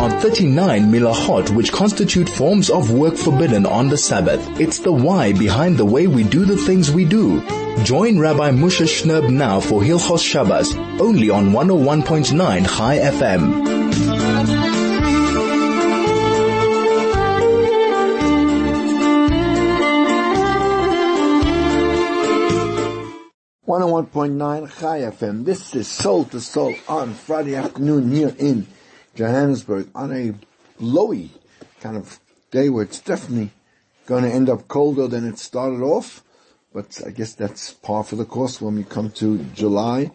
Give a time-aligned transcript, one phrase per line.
[0.00, 4.40] on 39 milahot which constitute forms of work forbidden on the Sabbath.
[4.58, 7.42] It's the why behind the way we do the things we do.
[7.84, 12.34] Join Rabbi Moshe Shnerb now for Hilchos Shabbos, only on 101.9
[12.66, 13.80] Chai FM.
[23.64, 25.42] One hundred one point nine Chai FM.
[25.42, 28.66] Oh this is Soul to Soul on Friday afternoon here in
[29.20, 30.32] Johannesburg on a
[30.78, 31.30] blowy
[31.82, 32.18] kind of
[32.50, 33.50] day where it's definitely
[34.06, 36.24] going to end up colder than it started off.
[36.72, 40.10] But I guess that's par for the course when we come to July.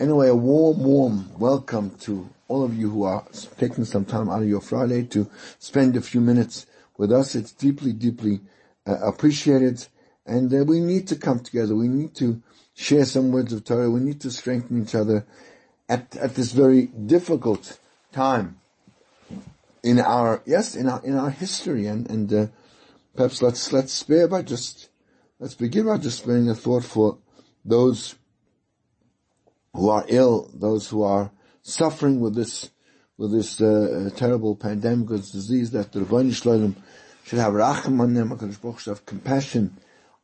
[0.00, 3.24] Anyway, a warm, warm welcome to all of you who are
[3.56, 5.30] taking some time out of your Friday to
[5.60, 6.66] spend a few minutes
[6.98, 7.36] with us.
[7.36, 8.40] It's deeply, deeply
[8.84, 9.86] uh, appreciated.
[10.26, 11.76] And uh, we need to come together.
[11.76, 12.42] We need to
[12.74, 13.92] share some words of Torah.
[13.92, 15.24] We need to strengthen each other
[15.88, 17.78] at, at this very difficult
[18.14, 18.58] time
[19.82, 21.86] in our, yes, in our, in our history.
[21.86, 22.46] And, and, uh,
[23.14, 24.88] perhaps let's, let's spare by just,
[25.38, 27.18] let's begin by just sparing a thought for
[27.64, 28.14] those
[29.74, 31.30] who are ill, those who are
[31.62, 32.70] suffering with this,
[33.18, 36.76] with this, uh, terrible pandemic, this disease that the Shalom
[37.24, 38.38] should have racham on them,
[38.78, 39.76] should have compassion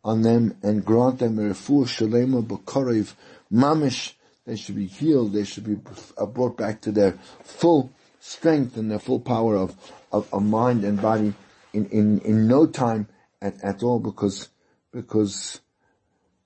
[0.05, 3.15] on them and grant them a refuah shalema b'korev
[3.53, 4.15] mamish.
[4.47, 5.33] They should be healed.
[5.33, 5.79] They should be
[6.19, 7.13] uh, brought back to their
[7.45, 9.75] full strength and their full power of,
[10.13, 11.35] of, of mind and body
[11.73, 13.09] in, in, in no time
[13.41, 14.49] at, at all because,
[14.93, 15.61] because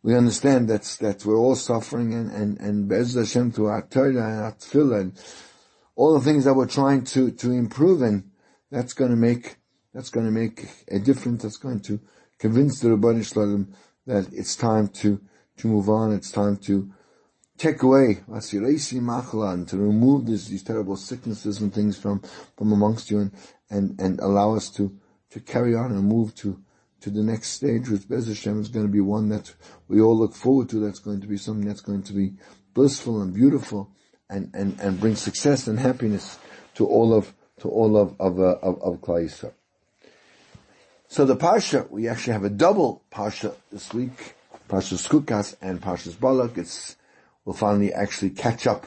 [0.03, 4.09] we understand that, that we're all suffering and, and, and Be'ez Hashem through our Torah
[4.09, 5.25] and our Tefillah and
[5.97, 8.31] all the things that we're trying to, to improve and
[8.71, 9.57] that's going to make,
[9.93, 11.43] that's going to make a difference.
[11.43, 12.01] That's going to
[12.39, 12.89] convince the
[13.25, 13.75] Shalom
[14.07, 15.21] that it's time to,
[15.59, 16.93] to move on, it's time to
[17.59, 22.23] take away, and to remove this, these terrible sicknesses and things from,
[22.57, 23.33] from amongst you and,
[23.71, 24.97] and, and allow us to,
[25.31, 26.61] to carry on and move to,
[27.01, 29.55] to the next stage, which Bez Hashem is going to be one that
[29.89, 30.81] we all look forward to.
[30.81, 32.35] That's going to be something that's going to be
[32.73, 33.91] blissful and beautiful
[34.29, 36.39] and, and, and bring success and happiness
[36.75, 39.53] to all of, to all of, of, uh, of, of Klal
[41.15, 44.35] so the Parsha, we actually have a double Parsha this week,
[44.69, 46.59] Parsha Chukas and Parsha's Balak.
[46.59, 46.97] It's,
[47.45, 48.87] we'll finally actually catch up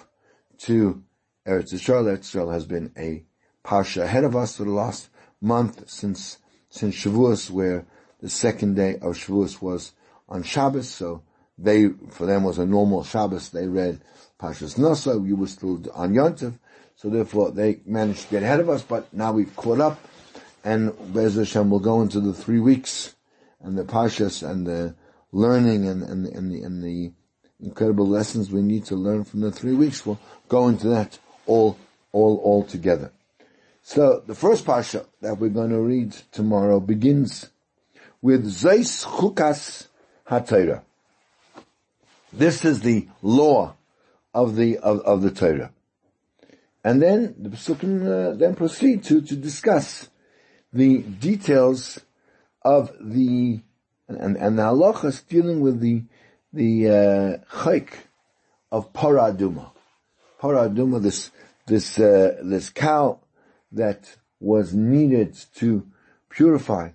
[0.58, 1.04] to
[1.48, 2.06] Eretz Yisrael.
[2.06, 3.24] Eretz Yisrael has been a
[3.64, 5.10] Parsha ahead of us for the last
[5.42, 6.38] month since,
[6.70, 7.86] since Shavuos, where
[8.22, 9.94] the second day of Shavuos was
[10.30, 11.24] on Shabbos, so
[11.58, 14.02] they, for them was a normal Shabbos, they read
[14.40, 16.58] Parshas Nasa, we were still on Yontif,
[16.96, 20.00] so therefore they managed to get ahead of us, but now we've caught up,
[20.64, 23.16] and Bez Hashem will go into the three weeks
[23.62, 24.96] and the pashas and the
[25.32, 27.12] learning and, and, and, the, and the
[27.62, 30.06] incredible lessons we need to learn from the three weeks.
[30.06, 31.78] We'll go into that all,
[32.12, 33.12] all, all together.
[33.82, 37.50] So the first pasha that we're going to read tomorrow begins
[38.22, 39.88] with Zeis Chukas
[40.30, 40.82] HaTorah.
[42.34, 43.76] This is the law
[44.34, 45.72] of the, of, of the Torah.
[46.84, 50.10] And then the Pesukim uh, then proceed to, to discuss
[50.72, 52.00] the details
[52.62, 53.62] of the
[54.08, 56.04] and and the halachas dealing with the
[56.58, 57.90] the uh, chayk
[58.72, 59.70] of paraduma,
[60.42, 61.00] paraduma.
[61.00, 61.30] This
[61.68, 63.20] this uh, this cow
[63.72, 65.88] that was needed to
[66.30, 66.90] purify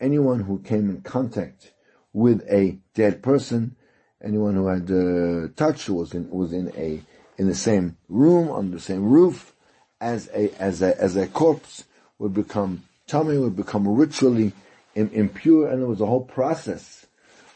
[0.00, 1.72] anyone who came in contact
[2.14, 3.76] with a dead person,
[4.22, 7.02] anyone who had uh, touched was in was in a
[7.36, 9.54] in the same room on the same roof
[10.00, 11.84] as a as a as a corpse
[12.18, 14.54] would become tummy would become ritually
[14.94, 17.04] impure, and there was a whole process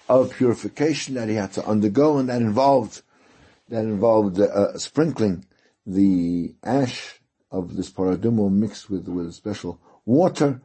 [0.09, 3.03] of purification that he had to undergo, and that involved
[3.69, 5.45] that involved uh, sprinkling
[5.87, 7.21] the ash
[7.51, 10.61] of this paradumo mixed with with special water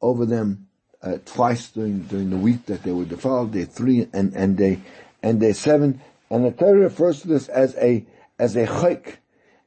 [0.00, 0.68] over them
[1.02, 4.80] uh, twice during during the week that they were defiled, day three and and day
[5.22, 6.00] and day seven.
[6.30, 8.04] And the Torah refers to this as a
[8.38, 9.16] as a chayk,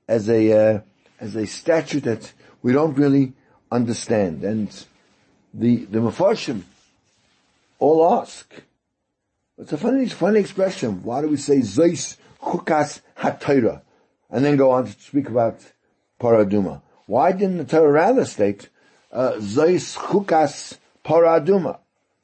[0.08, 0.82] as a uh,
[1.20, 3.34] as a statute that we don't really
[3.72, 4.44] understand.
[4.44, 4.70] And
[5.54, 6.64] the, the Mepharshim
[7.80, 8.52] all ask.
[9.60, 11.04] It's a funny, funny expression.
[11.04, 13.82] Why do we say Zeis Chukas HaTorah?
[14.30, 15.60] And then go on to speak about
[16.20, 16.82] Paraduma.
[17.08, 18.70] Why didn't the Torah rather state,
[19.12, 21.80] uh, Zeis Chukas Paraduma?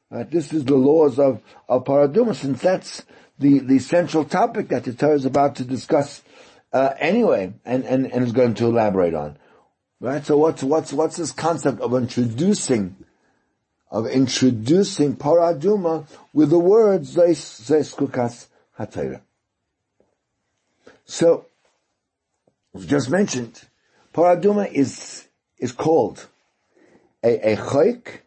[0.09, 3.03] Uh, this is the laws of, of Paraduma, since that's
[3.37, 6.21] the, the central topic that the Torah is about to discuss,
[6.71, 9.37] uh, anyway, and, and, and is going to elaborate on.
[9.99, 10.25] Right?
[10.25, 12.95] So what's, what's, what's this concept of introducing,
[13.95, 18.47] of introducing paraduma with the words Zeis Chukas
[18.77, 19.21] HaTorah?
[21.05, 21.45] So,
[22.75, 23.61] as just mentioned,
[24.13, 26.27] paraduma is, is called
[27.23, 28.19] a, a chayk,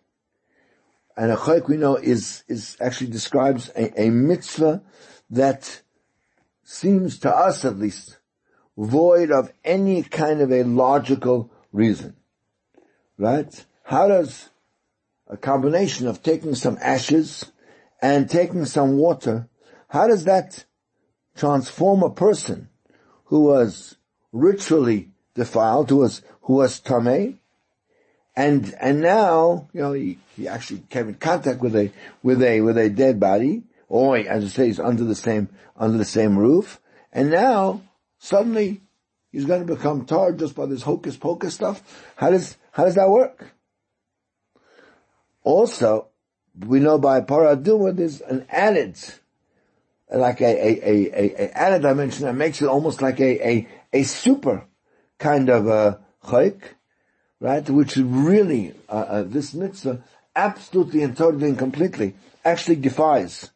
[1.19, 4.81] and a chayk we know is, is actually describes a, a mitzvah
[5.29, 5.83] that
[6.65, 8.17] seems to us at least
[8.79, 12.17] void of any kind of a logical reason.
[13.19, 13.67] Right?
[13.83, 14.49] How does
[15.29, 17.53] a combination of taking some ashes
[18.01, 19.49] and taking some water,
[19.89, 20.65] how does that
[21.37, 22.69] transform a person
[23.27, 23.97] who was
[24.33, 27.37] ritually defiled, who was, who was tameh,
[28.35, 31.91] and, and now, you know, he, he actually came in contact with a,
[32.23, 35.99] with a, with a dead body, or as I say, he's under the same, under
[35.99, 36.81] the same roof,
[37.13, 37.83] and now,
[38.19, 38.81] suddenly,
[39.33, 41.83] he's going to become tar just by this hocus pocus stuff.
[42.17, 43.55] How does, how does that work?
[45.49, 46.09] Also,
[46.67, 48.99] we know by paraduma there's an added,
[50.15, 54.03] like a, a, a, a, added dimension that makes it almost like a, a, a
[54.03, 54.67] super
[55.19, 56.61] kind of a chayk,
[57.41, 57.67] right?
[57.71, 60.03] Which really, uh, uh, this mitzvah
[60.37, 62.15] absolutely and totally and completely
[62.45, 63.51] actually defies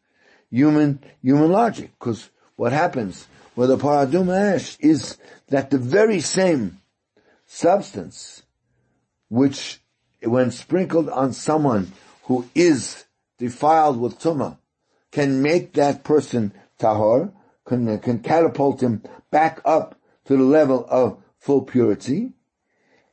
[0.49, 1.91] human, human logic.
[1.99, 5.17] Because what happens with the paraduma ash is
[5.49, 6.79] that the very same
[7.45, 8.41] substance,
[9.29, 9.79] which
[10.25, 11.91] when sprinkled on someone
[12.23, 13.05] who is
[13.37, 14.57] defiled with tumah,
[15.11, 17.31] can make that person tahor,
[17.65, 22.31] can, can catapult him back up to the level of full purity.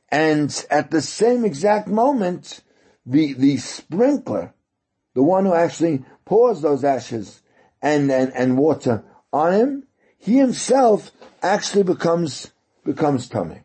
[0.09, 2.61] And at the same exact moment,
[3.05, 4.53] the, the sprinkler,
[5.13, 7.41] the one who actually pours those ashes
[7.81, 9.83] and, and, and water on him,
[10.17, 11.11] he himself
[11.41, 12.51] actually becomes,
[12.83, 13.61] becomes tummy.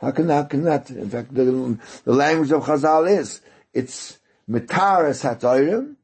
[0.00, 3.42] How can, how can that, in fact, the, the language of Chazal is,
[3.74, 4.18] it's
[4.48, 5.96] mitaras hatorim,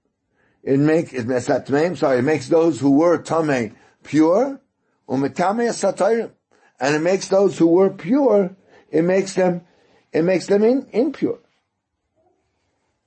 [0.63, 4.61] it makes, it, sorry, it makes those who were tame pure,
[5.09, 6.33] umitame satorim.
[6.79, 8.55] And it makes those who were pure,
[8.91, 9.63] it makes them,
[10.13, 11.39] it makes them in, impure.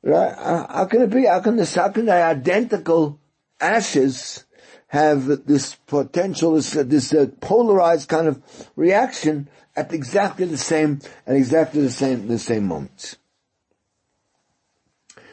[0.02, 0.34] Right?
[0.36, 1.26] How can it be?
[1.26, 3.20] How can this, how can the identical
[3.60, 4.46] ashes
[4.88, 8.42] have this potential, this, this uh, polarized kind of
[8.76, 9.48] reaction
[9.80, 13.16] at exactly the same, at exactly the same, the same moments.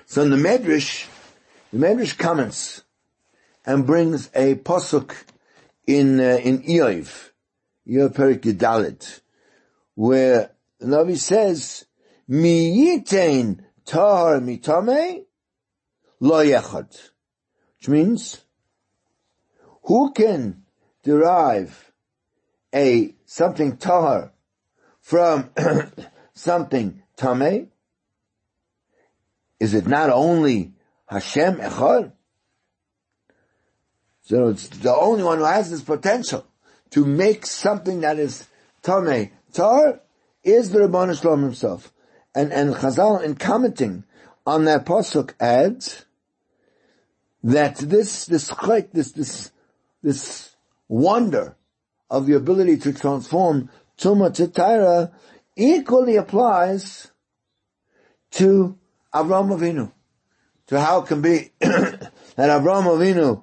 [0.06, 1.08] So in the Medrash,
[1.72, 2.84] the Medrash comments
[3.64, 5.16] and brings a posuk
[5.84, 7.30] in, uh, in Iyov,
[7.88, 9.20] Iyov Perik Gedalit,
[9.96, 11.86] where the Navi says,
[12.28, 15.24] Mi yitain tahar mitame
[16.20, 16.96] lo yechad.
[17.78, 18.42] Which means,
[19.82, 20.62] who can
[21.02, 21.90] derive
[22.72, 24.32] a something tahar
[25.06, 25.50] from
[26.34, 27.70] something tame?
[29.60, 30.72] Is it not only
[31.06, 32.10] Hashem Echad?
[34.22, 36.44] So it's the only one who has this potential
[36.90, 38.48] to make something that is
[38.82, 40.00] tame tar
[40.42, 41.92] is the Rabbanu Shalom himself.
[42.34, 44.02] And, and Chazal in commenting
[44.44, 46.04] on that pasuk adds
[47.44, 48.52] that this, this
[48.92, 49.52] this, this
[50.02, 50.56] this
[50.88, 51.54] wonder
[52.10, 55.12] of the ability to transform Tuma to Taira
[55.56, 57.10] equally applies
[58.32, 58.78] to
[59.14, 59.92] Avram Avinu.
[60.68, 63.42] To how it can be that Avram Avinu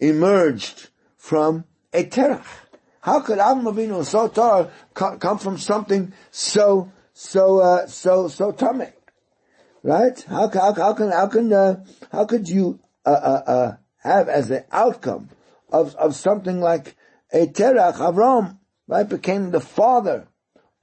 [0.00, 2.44] emerged from a terach.
[3.00, 8.88] How could Avram Avinu so tar come from something so so uh, so so tummy?
[9.82, 10.20] Right?
[10.28, 14.50] How, how, how can how can uh, how could you uh, uh, uh have as
[14.50, 15.30] an outcome
[15.72, 16.96] of, of something like
[17.32, 20.28] a Terach, Avram, right, became the father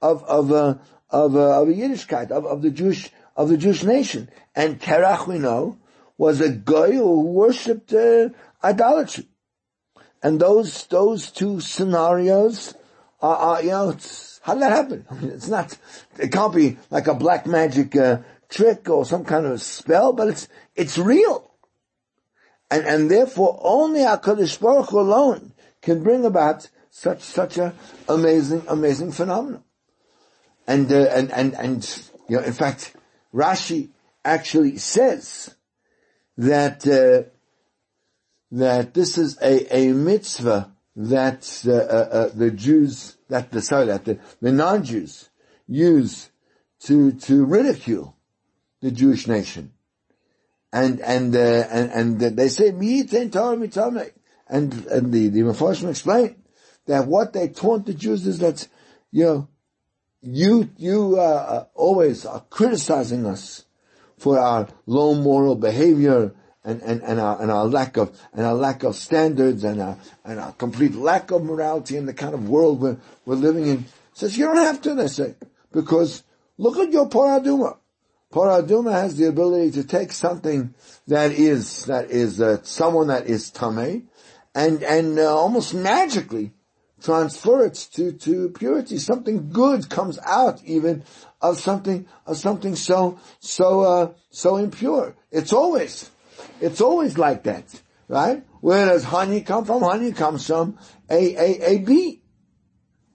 [0.00, 0.74] of, of, uh,
[1.10, 4.28] of, uh, of Yiddishkeit, of, of the Jewish, of the Jewish nation.
[4.54, 5.78] And Terach, we know,
[6.18, 8.30] was a guy who worshipped uh,
[8.62, 9.28] idolatry.
[10.22, 12.74] And those, those two scenarios
[13.20, 13.96] are, are you know,
[14.42, 15.06] how did that happen?
[15.10, 15.76] I mean, it's not,
[16.18, 18.18] it can't be like a black magic, uh,
[18.52, 21.50] trick or some kind of spell, but it's, it's real.
[22.70, 27.74] And, and therefore only HaKadosh Baruch alone can bring about such, such a
[28.06, 29.64] amazing, amazing phenomenon.
[30.66, 32.94] And, uh, and, and, and, you know, in fact,
[33.34, 33.88] Rashi
[34.24, 35.54] actually says
[36.36, 37.28] that, uh,
[38.52, 44.04] that this is a, a mitzvah that uh, uh, the Jews, that the sorry, that
[44.04, 45.30] the, the non-Jews
[45.66, 46.28] use
[46.80, 48.14] to to ridicule
[48.82, 49.72] the Jewish nation
[50.70, 54.10] and and uh, and and they say mitain Torah mitame,
[54.48, 56.41] and and the the Mepharshim explain
[56.86, 58.68] that what they taunt the Jews is that
[59.10, 59.48] you know
[60.20, 63.64] you you uh, uh, always are criticizing us
[64.18, 66.34] for our low moral behavior
[66.64, 69.98] and, and, and our and our lack of and our lack of standards and our
[70.24, 73.84] and our complete lack of morality in the kind of world we're we're living in.
[74.14, 74.94] Says you don't have to.
[74.94, 75.34] They say
[75.72, 76.22] because
[76.58, 77.78] Look at your paraduma.
[78.32, 80.74] Paraduma has the ability to take something
[81.08, 84.08] that is, that is, uh, someone that is tame,
[84.54, 86.52] and, and uh, almost magically
[87.02, 88.98] transfer it to, to purity.
[88.98, 91.04] Something good comes out even
[91.40, 95.16] of something, of something so, so, uh, so impure.
[95.30, 96.10] It's always,
[96.60, 97.64] it's always like that,
[98.08, 98.44] right?
[98.60, 99.82] Where does honey come from?
[99.82, 100.78] Honey comes from
[101.10, 102.22] a, a, a bee,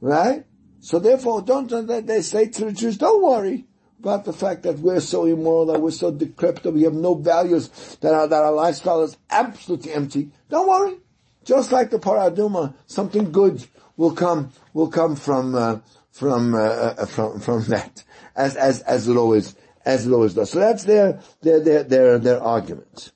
[0.01, 0.45] right?
[0.79, 3.65] So therefore, don't, they say to the Jews, don't worry
[3.99, 7.15] about the fact that we're so immoral, that we're so decrepit, that we have no
[7.15, 7.69] values,
[8.01, 10.31] that our, that our lifestyle is absolutely empty.
[10.49, 10.97] Don't worry.
[11.47, 15.79] Just like the paraduma, something good will come, will come from, uh,
[16.11, 18.03] from, uh, uh, from, from that,
[18.35, 20.49] as, as, as it always, as it always does.
[20.49, 23.13] So that's their, their, their, their, their argument.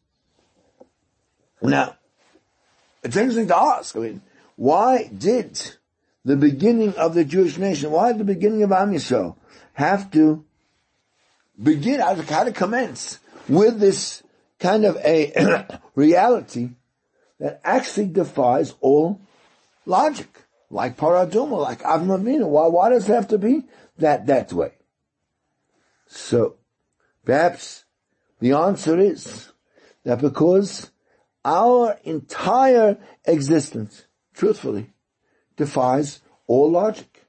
[1.61, 1.97] Now,
[3.03, 4.21] it's interesting to ask, I mean,
[4.55, 5.61] why did
[6.23, 9.35] the beginning of the Jewish nation, why did the beginning of Am Yisrael
[9.73, 10.45] have to
[11.61, 13.19] begin, how to commence
[13.49, 14.23] with this
[14.57, 16.69] kind of a reality
[17.41, 19.19] that actually defies all
[19.87, 22.47] logic, like Paraduma, like Avnavina.
[22.47, 23.63] Why, why does it have to be
[23.97, 24.73] that, that way?
[26.05, 26.57] So,
[27.25, 27.85] perhaps
[28.39, 29.51] the answer is
[30.03, 30.91] that because
[31.43, 34.05] our entire existence,
[34.35, 34.91] truthfully,
[35.57, 37.25] defies all logic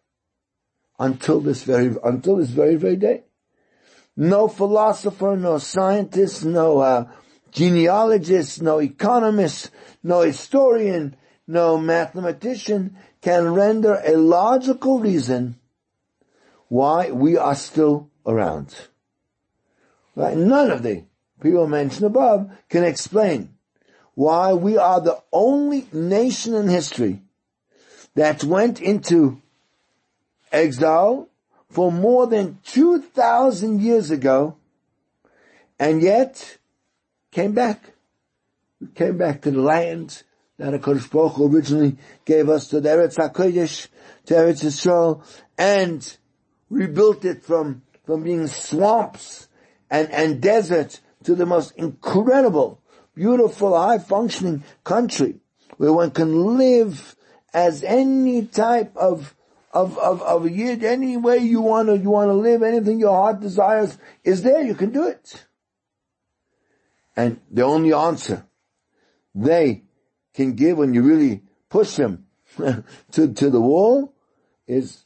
[0.99, 3.23] until this very, until this very, very day.
[4.15, 7.11] No philosopher, no scientist, no uh,
[7.53, 9.71] genealogist, no economist,
[10.03, 11.15] no historian,
[11.47, 15.57] no mathematician can render a logical reason
[16.69, 18.75] why we are still around.
[20.17, 20.37] Right?
[20.37, 21.05] None of the
[21.41, 23.55] people mentioned above can explain
[24.15, 27.23] why we are the only nation in history
[28.15, 29.41] that went into
[30.51, 31.29] exile
[31.71, 34.57] for more than 2,000 years ago
[35.79, 36.59] and yet
[37.33, 37.93] came back.
[38.95, 40.23] Came back to the land
[40.59, 43.89] that HaKadosh Baruch Hu originally gave us to the Eretz HaKodesh,
[44.27, 45.25] to Eretz Yisrael,
[45.59, 46.17] and
[46.71, 49.49] rebuilt it from, from being swamps
[49.91, 52.81] and, and desert to the most incredible,
[53.15, 55.41] beautiful, high functioning country
[55.77, 57.17] where one can live
[57.55, 59.35] as any type of
[59.73, 63.15] of of of a any way you want to you want to live, anything your
[63.15, 64.63] heart desires is there.
[64.63, 65.47] You can do it.
[67.17, 68.47] And the only answer
[69.35, 69.83] they
[70.35, 72.27] can give when you really push them
[72.57, 74.15] to to the wall
[74.67, 75.05] is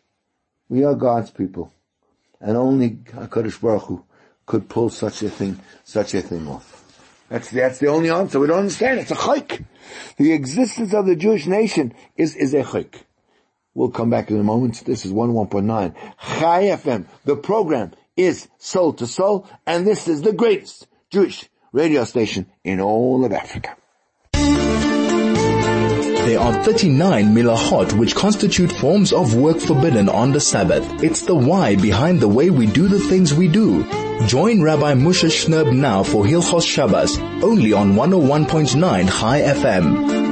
[0.69, 1.73] we are God's people,
[2.41, 4.05] and only Hakadosh Baruch Hu
[4.47, 6.85] could pull such a thing such a thing off.
[7.29, 8.39] That's that's the only answer.
[8.39, 9.01] We don't understand.
[9.01, 9.65] It's a chayk.
[10.17, 13.03] The existence of the Jewish nation is, is a chayk.
[13.75, 14.85] We'll come back in a moment.
[14.85, 15.95] This is 101.9
[16.39, 17.07] Chai FM.
[17.25, 22.81] The program is Soul to Soul, and this is the greatest Jewish radio station in
[22.81, 23.77] all of Africa.
[26.27, 30.85] There are 39 milahot which constitute forms of work forbidden on the Sabbath.
[31.01, 33.85] It's the why behind the way we do the things we do.
[34.27, 40.26] Join Rabbi Moshe Shnerb now for Hilchos Shabbos, only on 101.9 Chai FM.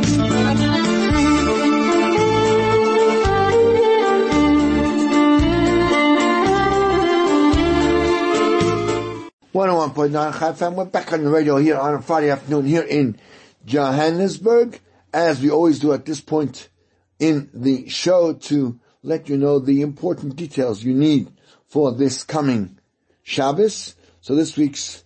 [9.85, 10.75] One oh one point nine Chai FM.
[10.77, 13.19] We're back on the radio here on a Friday afternoon here in
[13.67, 14.81] Johannesburg,
[15.13, 16.71] as we always do at this point
[17.19, 21.31] in the show to let you know the important details you need
[21.67, 22.79] for this coming
[23.25, 23.95] Shabbos.
[24.23, 25.05] So this week's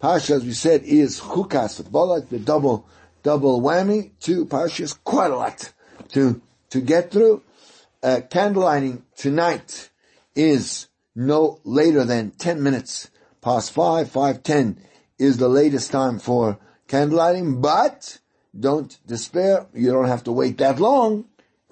[0.00, 2.86] Parsha, as we said, is Chukas the double,
[3.24, 4.12] double whammy.
[4.20, 5.72] Two Parshas, quite a lot
[6.10, 7.42] to, to get through.
[8.00, 9.90] Uh, candlelighting tonight
[10.36, 13.10] is no later than 10 minutes
[13.40, 14.76] past 5, 5.10
[15.18, 18.18] is the latest time for candlelighting, but
[18.58, 19.66] don't despair.
[19.74, 21.26] You don't have to wait that long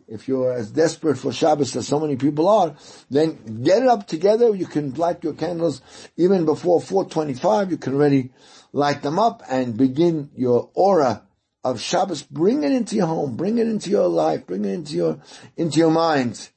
[0.08, 2.74] if you're as desperate for Shabbos as so many people are,
[3.10, 4.54] then get it up together.
[4.54, 5.82] You can light your candles
[6.16, 7.70] even before 425.
[7.70, 8.30] You can already
[8.72, 11.22] light them up and begin your aura
[11.62, 12.22] of Shabbos.
[12.22, 13.36] Bring it into your home.
[13.36, 14.46] Bring it into your life.
[14.46, 15.20] Bring it into your,
[15.56, 16.48] into your mind.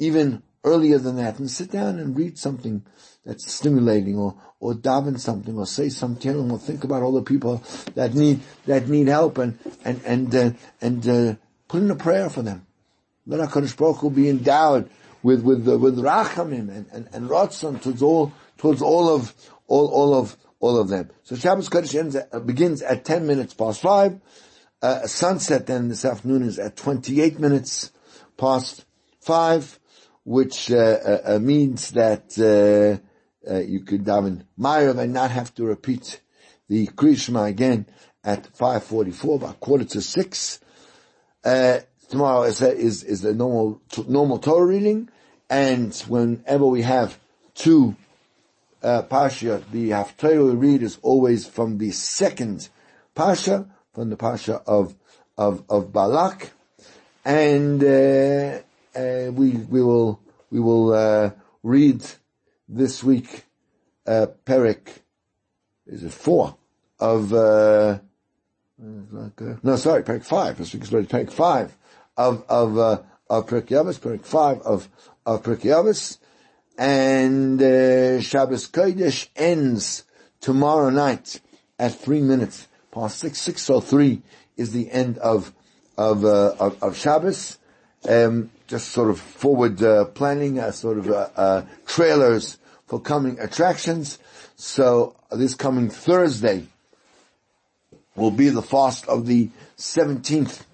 [0.00, 2.84] Even earlier than that and sit down and read something
[3.28, 7.62] that's stimulating or, or daven something or say something or think about all the people
[7.94, 11.34] that need, that need help and, and, and, uh, and, uh,
[11.68, 12.66] put in a prayer for them.
[13.26, 14.88] Then HaKadosh Baruch will be endowed
[15.22, 19.34] with, with, uh, with rachamim and, and, and ratzon towards all, towards all of,
[19.66, 21.10] all, all of, all of them.
[21.24, 24.18] So Shabbos Kodesh ends uh, begins at 10 minutes past 5.
[24.80, 27.92] Uh, sunset then this afternoon is at 28 minutes
[28.38, 28.86] past
[29.20, 29.78] 5,
[30.24, 32.38] which, uh, uh, uh means that,
[33.48, 34.42] uh, you could daven.
[34.58, 36.20] Ma'ariv and not have to repeat
[36.68, 37.86] the Krishma again
[38.22, 40.60] at 5.44, about quarter to six.
[41.44, 41.78] Uh,
[42.08, 45.08] tomorrow is, is, is the normal, normal Torah reading,
[45.48, 47.18] and whenever we have
[47.54, 47.96] two
[48.82, 52.68] uh, Pasha, the Haftarah we read is always from the second
[53.14, 54.94] Pasha, from the Pasha of,
[55.36, 56.50] of, of Balak,
[57.24, 58.58] and, uh,
[58.94, 61.30] uh, we, we will, we will, uh,
[61.62, 62.04] read
[62.68, 63.44] this week,
[64.06, 64.88] uh, Perik,
[65.86, 66.56] is it four,
[67.00, 67.98] of, uh,
[68.78, 71.76] no, sorry, Perik five, this week is already Perik five,
[72.16, 74.88] of, of, uh, of Perik Yavis, Perik five of,
[75.24, 76.18] of Perik Yavis,
[76.76, 80.04] and, uh, Shabbos Kodesh ends
[80.40, 81.40] tomorrow night
[81.78, 84.22] at three minutes past six, six or three
[84.56, 85.52] is the end of,
[85.96, 87.58] of, uh, of, of Shabbos.
[88.08, 93.40] Um, just sort of forward uh, planning, uh, sort of uh, uh, trailers for coming
[93.40, 94.18] attractions.
[94.56, 96.66] So this coming Thursday
[98.14, 99.48] will be the fast of the
[99.78, 100.64] 17th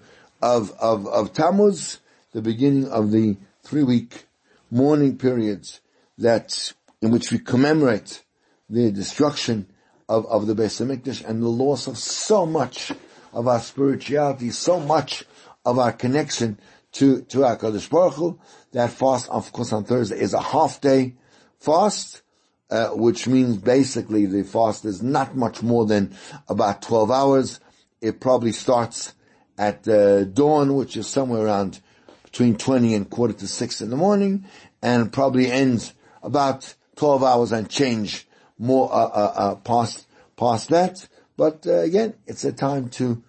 [0.41, 1.99] of, of, of Tammuz,
[2.33, 4.25] the beginning of the three week
[4.69, 5.79] mourning periods
[6.17, 8.23] that, in which we commemorate
[8.69, 9.67] the destruction
[10.09, 12.91] of, of the Beis Hamikdash and the loss of so much
[13.31, 15.23] of our spirituality, so much
[15.65, 16.57] of our connection
[16.95, 18.39] to, to HaKadosh Baruch Hu.
[18.71, 21.15] That fast, of course, on Thursday is a half day
[21.59, 22.21] fast,
[22.69, 26.15] uh, which means basically the fast is not much more than
[26.47, 27.59] about 12 hours.
[28.01, 29.13] It probably starts
[29.57, 31.81] at uh, dawn, which is somewhere around
[32.23, 34.45] between 20 and quarter to 6 in the morning,
[34.81, 41.07] and probably ends about 12 hours and change more uh, uh, uh past past that.
[41.35, 43.21] But uh, again, it's a time to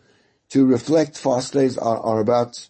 [0.51, 1.19] to reflect.
[1.19, 2.69] Fast days are, are about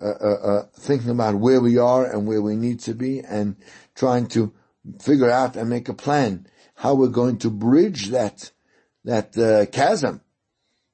[0.00, 3.56] uh, uh, uh, thinking about where we are and where we need to be and
[3.94, 4.52] trying to
[5.00, 8.50] figure out and make a plan how we're going to bridge that,
[9.04, 10.20] that, uh, chasm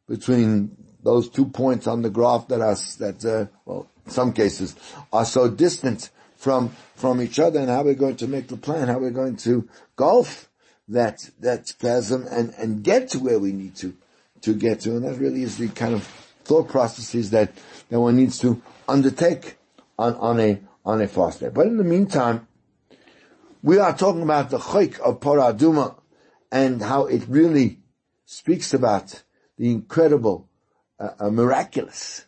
[0.08, 4.76] between those two points on the graph that are, that, uh, well, in some cases
[5.12, 8.86] are so distant from, from each other and how we're going to make the plan,
[8.86, 10.48] how we're going to golf
[10.86, 13.94] that, that chasm and, and get to where we need to,
[14.42, 14.90] to get to.
[14.90, 16.04] And that really is the kind of
[16.44, 17.52] thought processes that,
[17.88, 19.58] that one needs to undertake
[19.98, 21.48] on, on a, on a fast day.
[21.48, 22.46] But in the meantime,
[23.62, 25.96] we are talking about the chayk of Paraduma
[26.50, 27.78] and how it really
[28.24, 29.22] speaks about
[29.56, 30.48] the incredible,
[30.98, 32.24] uh, uh, miraculous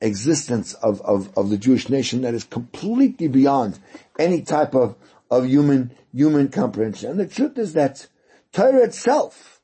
[0.00, 3.78] existence of, of, of the Jewish nation that is completely beyond
[4.18, 4.96] any type of,
[5.30, 7.10] of human, human comprehension.
[7.10, 8.08] And the truth is that
[8.52, 9.60] Torah itself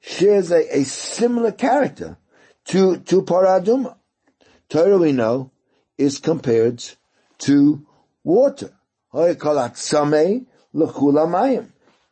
[0.00, 2.16] shares a, a similar character
[2.66, 3.96] to, to Paraduma.
[4.68, 5.50] Torah we know
[5.98, 6.84] is compared
[7.38, 7.86] to
[8.22, 8.72] water.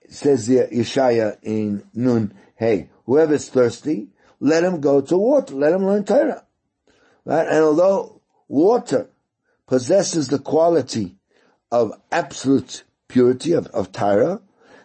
[0.08, 4.08] Says the Yeshaya in Nun, hey, whoever's thirsty,
[4.40, 6.44] let him go to water, let him learn Torah.
[7.24, 7.46] Right?
[7.46, 9.08] And although water
[9.66, 11.16] possesses the quality
[11.70, 14.40] of absolute purity of, of Torah,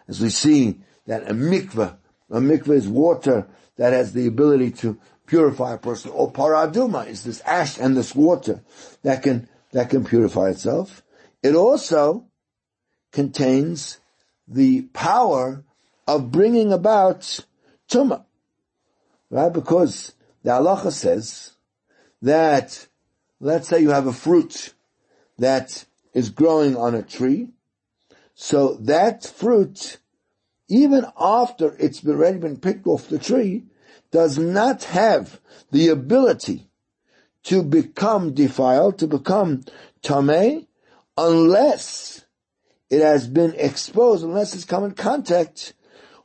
[0.06, 1.96] as we see that a mikveh,
[2.30, 6.10] a mikveh is water that has the ability to purify a person.
[6.10, 8.62] Or paraduma is this ash and this water
[9.02, 11.02] that can, that can purify itself.
[11.42, 12.26] It also
[13.12, 14.00] contains
[14.48, 15.64] the power
[16.06, 17.44] of bringing about
[17.88, 18.24] tumah.
[19.30, 19.52] Right?
[19.52, 21.52] Because the halacha says
[22.22, 22.88] that,
[23.40, 24.72] let's say you have a fruit
[25.38, 27.50] that is growing on a tree,
[28.34, 29.98] so that fruit,
[30.68, 33.64] even after it's already been picked off the tree,
[34.10, 35.40] does not have
[35.70, 36.68] the ability
[37.44, 39.64] to become defiled, to become
[40.02, 40.66] tameh,
[41.16, 42.24] unless
[42.90, 45.74] it has been exposed, unless it's come in contact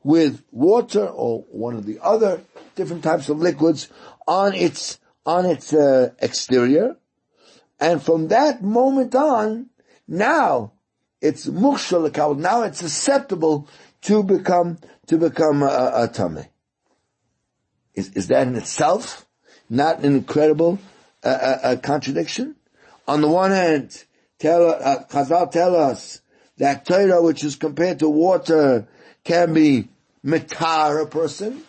[0.04, 2.41] with water or one of the other
[2.76, 3.89] different types of liquids
[4.28, 6.98] on its on its uh, exterior,
[7.80, 9.69] and from that moment on,
[10.06, 10.74] now
[11.22, 13.67] it's mukshal now it's susceptible
[14.02, 16.48] to become to become a, a.
[17.96, 19.26] Is, is that in itself
[19.70, 20.80] not an incredible
[21.24, 22.56] uh, uh, uh, contradiction?
[23.08, 24.04] On the one hand,
[24.40, 26.22] tell, uh, Chazal tell us
[26.58, 28.88] that Torah, which is compared to water,
[29.24, 29.90] can be
[30.24, 31.64] metar a person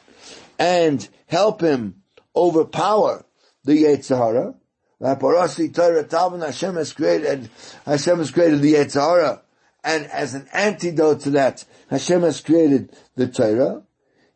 [0.58, 2.02] and help him
[2.34, 3.24] overpower
[3.64, 4.54] the Yetzirah.
[5.00, 7.50] Parasi Torah Talmud Hashem has created,
[7.84, 9.40] Hashem has created the Yetzirah,
[9.82, 13.82] and as an antidote to that, Hashem has created the Torah.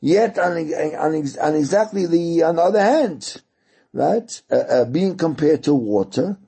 [0.01, 3.43] Yet on, on, on exactly the, on the other hand,
[3.93, 6.39] right, uh, uh, being compared to water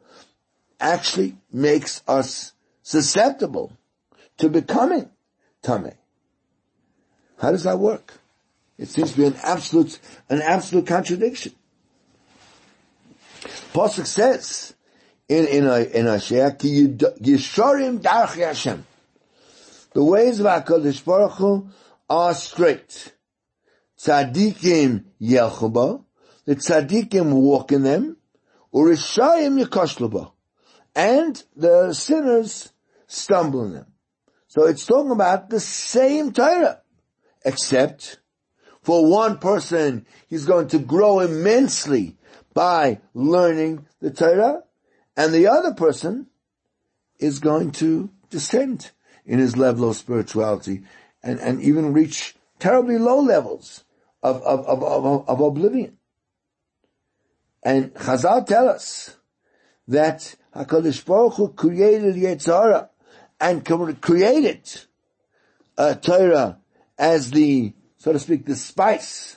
[0.78, 3.76] actually makes us susceptible
[4.38, 5.10] to becoming
[5.62, 5.92] tummy.
[7.40, 8.14] How does that work?
[8.78, 11.52] It seems to be an absolute, an absolute contradiction.
[13.72, 14.74] Pasuk says
[15.28, 18.86] in in a in a Yisharim Darchi Hashem.
[19.92, 21.68] The ways of Hakadosh Baruch Hu
[22.08, 23.12] are straight.
[24.00, 26.02] Tzadikim yelchuba,
[26.46, 28.16] the tzadikim walk in them,
[28.72, 30.32] urishayim yakashluba,
[30.94, 32.72] and the sinners
[33.06, 33.86] stumble in them.
[34.48, 36.80] So it's talking about the same Torah,
[37.44, 38.20] except
[38.82, 42.16] for one person, he's going to grow immensely
[42.54, 44.62] by learning the Torah,
[45.14, 46.26] and the other person
[47.18, 48.92] is going to descend
[49.26, 50.84] in his level of spirituality
[51.22, 53.84] and, and even reach terribly low levels
[54.22, 55.96] of, of, of, of, of oblivion.
[57.62, 59.16] And Chazal tell us
[59.88, 62.88] that HaKadosh Baruch Hu created Yetzirah
[63.40, 63.64] and
[64.00, 64.60] created
[65.76, 66.58] uh, Torah
[66.98, 69.36] as the, so to speak, the spice.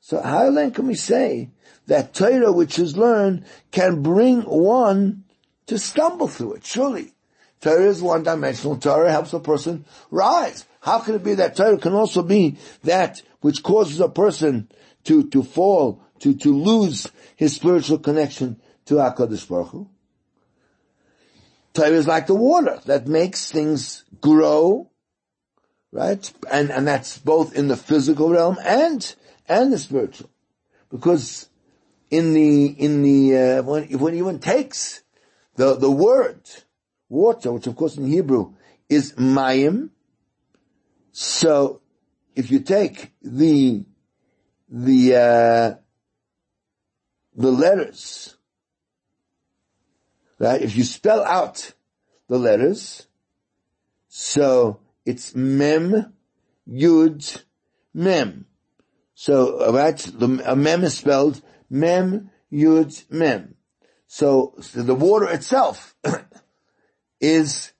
[0.00, 1.50] So how then can we say
[1.86, 5.24] that Torah which is learned can bring one
[5.66, 6.66] to stumble through it?
[6.66, 7.12] Surely.
[7.60, 8.76] Torah is one dimensional.
[8.76, 10.66] Torah helps a person rise.
[10.82, 14.66] How can it be that Torah can also be that which causes a person
[15.04, 19.90] to, to fall, to, to lose his spiritual connection to HaKadosh Baruch Hu?
[21.74, 24.90] Torah is like the water that makes things grow,
[25.92, 26.32] right?
[26.50, 29.14] And, and that's both in the physical realm and,
[29.46, 30.30] and the spiritual.
[30.90, 31.50] Because
[32.10, 35.02] in the, in the, uh, when, when even takes
[35.56, 36.40] the, the word,
[37.10, 38.54] water, which of course in Hebrew
[38.88, 39.90] is mayim,
[41.12, 41.82] so
[42.34, 43.84] if you take the,
[44.68, 45.74] the, uh,
[47.36, 48.36] the letters,
[50.38, 50.60] right?
[50.60, 51.72] If you spell out
[52.28, 53.06] the letters,
[54.08, 56.12] so it's mem,
[56.68, 57.42] yud,
[57.92, 58.46] mem.
[59.14, 63.54] So, right, the a mem is spelled mem, yud, mem.
[64.06, 65.96] So, so the water itself
[67.20, 67.72] is,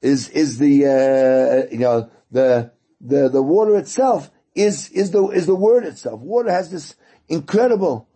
[0.00, 5.46] is, is the, uh, you know, the, the, the water itself is, is the, is
[5.46, 6.20] the word itself.
[6.20, 6.96] Water has this
[7.28, 8.08] incredible,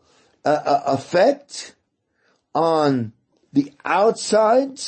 [0.45, 1.75] uh, uh, effect
[2.55, 3.12] on
[3.53, 4.81] the outside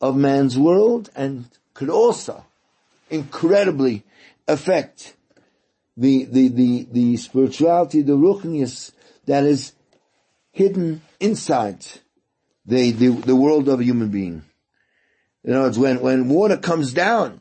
[0.00, 2.44] of man's world and could also
[3.10, 4.04] incredibly
[4.46, 5.14] affect
[5.96, 8.92] the, the, the, the spirituality, the ruchnius
[9.26, 9.72] that is
[10.52, 11.84] hidden inside
[12.64, 14.42] the, the, the world of a human being.
[15.44, 17.40] You know, it's when, when water comes down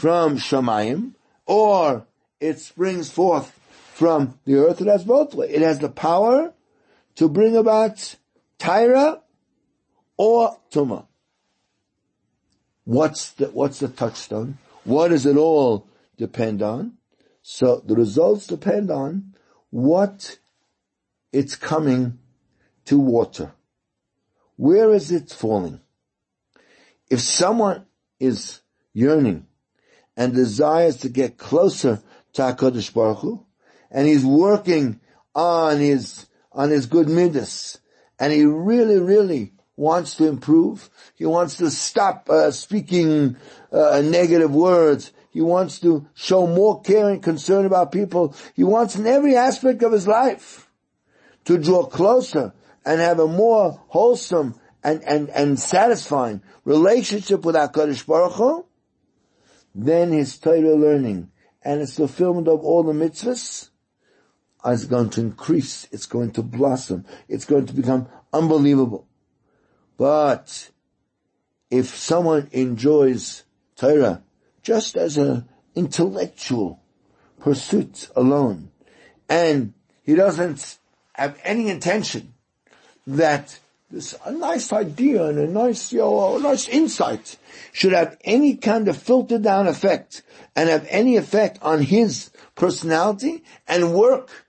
[0.00, 1.12] from Shamayim,
[1.44, 2.06] or
[2.40, 3.60] it springs forth
[3.92, 5.50] from the earth, it has both ways.
[5.52, 6.54] It has the power
[7.16, 8.16] to bring about
[8.58, 9.20] Tyra
[10.16, 11.04] or Tuma.
[12.84, 14.56] What's the, what's the touchstone?
[14.84, 15.86] What does it all
[16.16, 16.94] depend on?
[17.42, 19.34] So the results depend on
[19.68, 20.38] what
[21.30, 22.18] it's coming
[22.86, 23.52] to water.
[24.56, 25.82] Where is it falling?
[27.10, 27.84] If someone
[28.18, 28.62] is
[28.94, 29.46] yearning
[30.20, 32.02] and desires to get closer
[32.34, 33.46] to HaKadosh Baruch Hu,
[33.90, 35.00] and he's working
[35.34, 37.80] on his, on his good midas,
[38.18, 40.90] and he really, really wants to improve.
[41.14, 43.38] He wants to stop uh, speaking
[43.72, 45.10] uh, negative words.
[45.30, 48.36] He wants to show more care and concern about people.
[48.54, 50.68] He wants in every aspect of his life
[51.46, 52.52] to draw closer
[52.84, 54.54] and have a more wholesome
[54.84, 58.66] and, and, and satisfying relationship with HaKadosh Baruch Hu,
[59.74, 61.30] then his Torah learning
[61.62, 63.70] and his fulfillment of all the mitzvahs
[64.66, 65.86] is going to increase.
[65.90, 67.04] It's going to blossom.
[67.28, 69.06] It's going to become unbelievable.
[69.96, 70.70] But
[71.70, 73.44] if someone enjoys
[73.76, 74.22] Torah
[74.62, 76.82] just as an intellectual
[77.38, 78.70] pursuit alone,
[79.28, 80.78] and he doesn't
[81.14, 82.34] have any intention
[83.06, 83.58] that
[83.90, 87.36] this a nice idea and a nice, you know, a nice insight
[87.72, 90.22] should have any kind of filtered down effect
[90.54, 94.46] and have any effect on his personality and work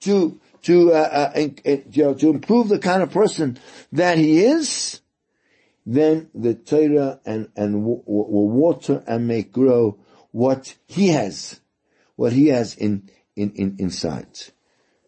[0.00, 3.58] to to uh, uh, you know to improve the kind of person
[3.92, 5.00] that he is,
[5.86, 8.02] then the Torah and and will
[8.48, 9.98] water and make grow
[10.30, 11.60] what he has,
[12.16, 14.40] what he has in in, in inside.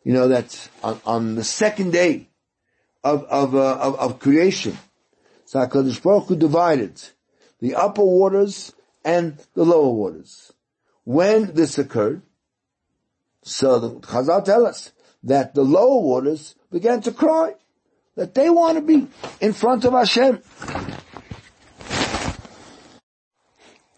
[0.05, 2.29] You know that on, on the second day
[3.05, 4.77] of of, uh, of, of creation,
[5.45, 7.01] so Hakadosh Baruch Hu divided
[7.61, 8.73] the upper waters
[9.05, 10.53] and the lower waters.
[11.05, 12.23] When this occurred,
[13.43, 17.55] so the Chazal tell us that the lower waters began to cry
[18.17, 19.07] that they want to be
[19.41, 20.41] in front of Hashem.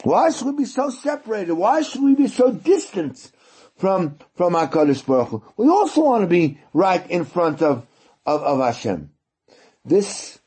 [0.03, 1.55] Why should we be so separated?
[1.55, 3.31] Why should we be so distant
[3.77, 5.43] from, from HaKadosh Baruch Hu?
[5.57, 7.87] We also want to be right in front of,
[8.27, 9.11] of, of Hashem.
[9.85, 10.41] This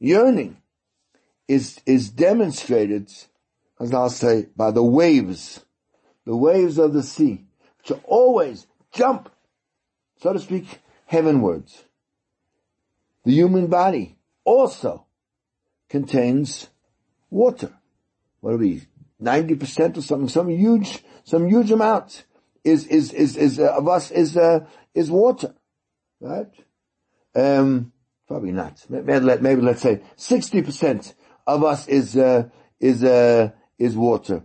[0.00, 0.56] yearning
[1.48, 3.12] is, is demonstrated,
[3.78, 5.64] as I'll say, by the waves,
[6.24, 7.44] the waves of the sea,
[7.84, 9.30] to always jump,
[10.18, 11.84] so to speak, heavenwards.
[13.24, 15.06] The human body also
[15.88, 16.68] contains
[17.30, 17.72] water.
[18.40, 18.82] What are we?
[19.22, 22.24] 90% or something, some huge, some huge amount
[22.64, 25.54] is, is, is, is, uh, of us is, uh, is water.
[26.20, 26.52] Right?
[27.36, 27.92] Um,
[28.26, 28.84] probably not.
[28.88, 31.14] Maybe, maybe let's say 60%
[31.46, 32.48] of us is, uh,
[32.80, 34.42] is, uh, is water.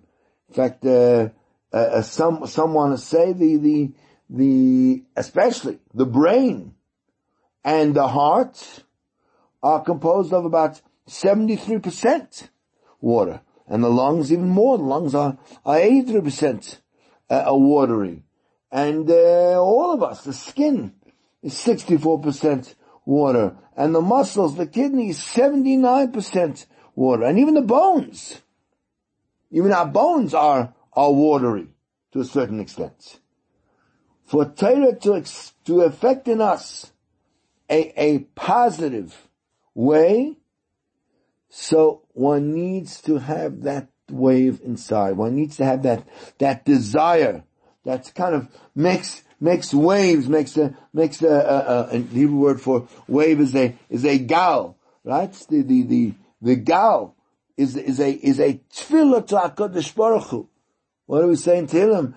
[0.50, 1.30] In fact, uh,
[1.74, 3.92] uh, uh some, some want to say the, the,
[4.30, 6.76] the, especially the brain
[7.64, 8.84] and the heart
[9.64, 12.50] are composed of about 73%
[13.00, 13.42] water.
[13.68, 14.78] And the lungs even more.
[14.78, 16.80] The lungs are, are 83%
[17.30, 18.24] uh, are watery.
[18.70, 20.94] And uh, all of us, the skin
[21.42, 22.76] is 64%
[23.06, 23.56] water.
[23.76, 27.24] And the muscles, the kidneys, 79% water.
[27.24, 28.42] And even the bones,
[29.50, 31.68] even our bones are, are watery
[32.12, 33.20] to a certain extent.
[34.26, 35.24] For Torah to,
[35.66, 36.92] to affect in us
[37.70, 39.28] a, a positive
[39.74, 40.38] way,
[41.50, 45.18] so one needs to have that wave inside.
[45.18, 47.44] One needs to have that, that desire
[47.84, 52.62] that kind of makes, makes waves, makes a, makes a, a, a, a Hebrew word
[52.62, 55.34] for wave is a, is a gal, right?
[55.50, 57.16] The, the, the, the gal
[57.58, 60.48] is, is a, is a tefillah to HaKadosh Baruch Hu.
[61.08, 62.16] What are we saying to him?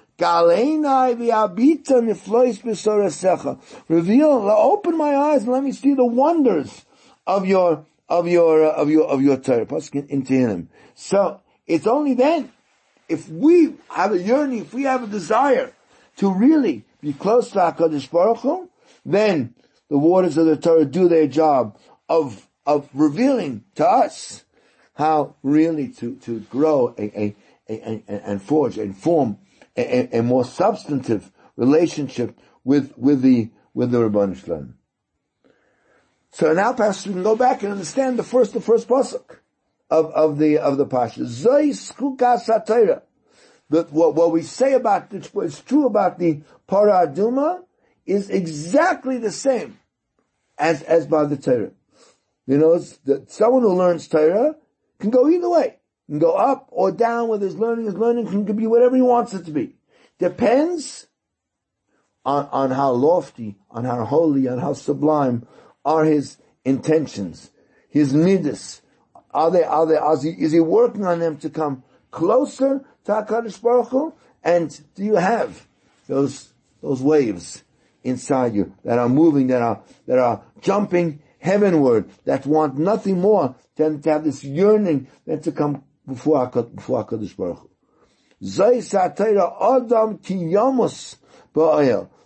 [3.89, 6.85] Reveal, open my eyes and let me see the wonders
[7.27, 9.67] of your, of your, uh, of your, of your Torah.
[9.93, 10.69] into him.
[10.95, 12.53] So, it's only then,
[13.09, 15.73] if we have a yearning, if we have a desire
[16.19, 18.71] to really be close to HaKadosh Baruch Hu,
[19.05, 19.55] then
[19.91, 24.45] the waters of the Torah do their job of, of revealing to us
[24.95, 27.37] how really to, to grow a, a,
[27.69, 29.39] a, a and forge and form
[29.77, 34.75] a, more substantive relationship with, with the, with the Rabban Shalom.
[36.31, 39.39] So now perhaps we can go back and understand the first, the first pasuk
[39.91, 41.21] of, of the, of the Pasha.
[41.21, 42.47] Zoi skukas.
[43.71, 47.63] That what, what we say about, what's true about the Paraduma
[48.07, 49.79] is exactly the same
[50.59, 51.73] as, as by the Torah.
[52.47, 54.57] You know, that someone who learns Torah
[54.99, 55.79] can go either way.
[56.07, 57.87] Can go up or down with his learning.
[57.87, 59.77] His learning can be whatever he wants it to be.
[60.19, 61.07] Depends
[62.25, 65.47] on, on how lofty, on how holy, on how sublime
[65.85, 67.51] are his intentions,
[67.89, 68.83] his midas.
[69.33, 73.13] Are they, are they, is he, is he working on them to come closer to
[73.13, 74.15] HaKadosh Baruch Hu?
[74.43, 75.67] And do you have
[76.07, 76.54] those,
[76.85, 77.65] those waves
[78.03, 83.57] inside you that are moving, that are, that are jumping heavenward, that want nothing more
[83.77, 87.71] than to have this yearning than to come before before HaKadosh Baruch Hu?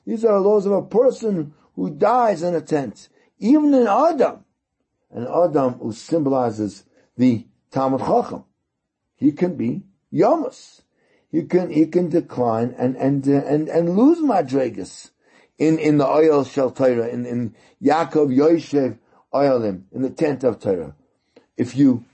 [0.05, 4.45] These are laws of a person who dies in a tent even in Adam,
[5.13, 6.85] an Adam who symbolizes
[7.17, 8.45] the Talmud Chacham,
[9.15, 10.83] he can be Yomus.
[11.31, 15.11] He can, he can decline and, and, uh, and, and lose Madregas
[15.59, 18.99] in, in the oil shel Torah, in, in Yaakov Yoshev
[19.33, 20.95] oilim, in the tent of Torah.
[21.57, 22.05] If you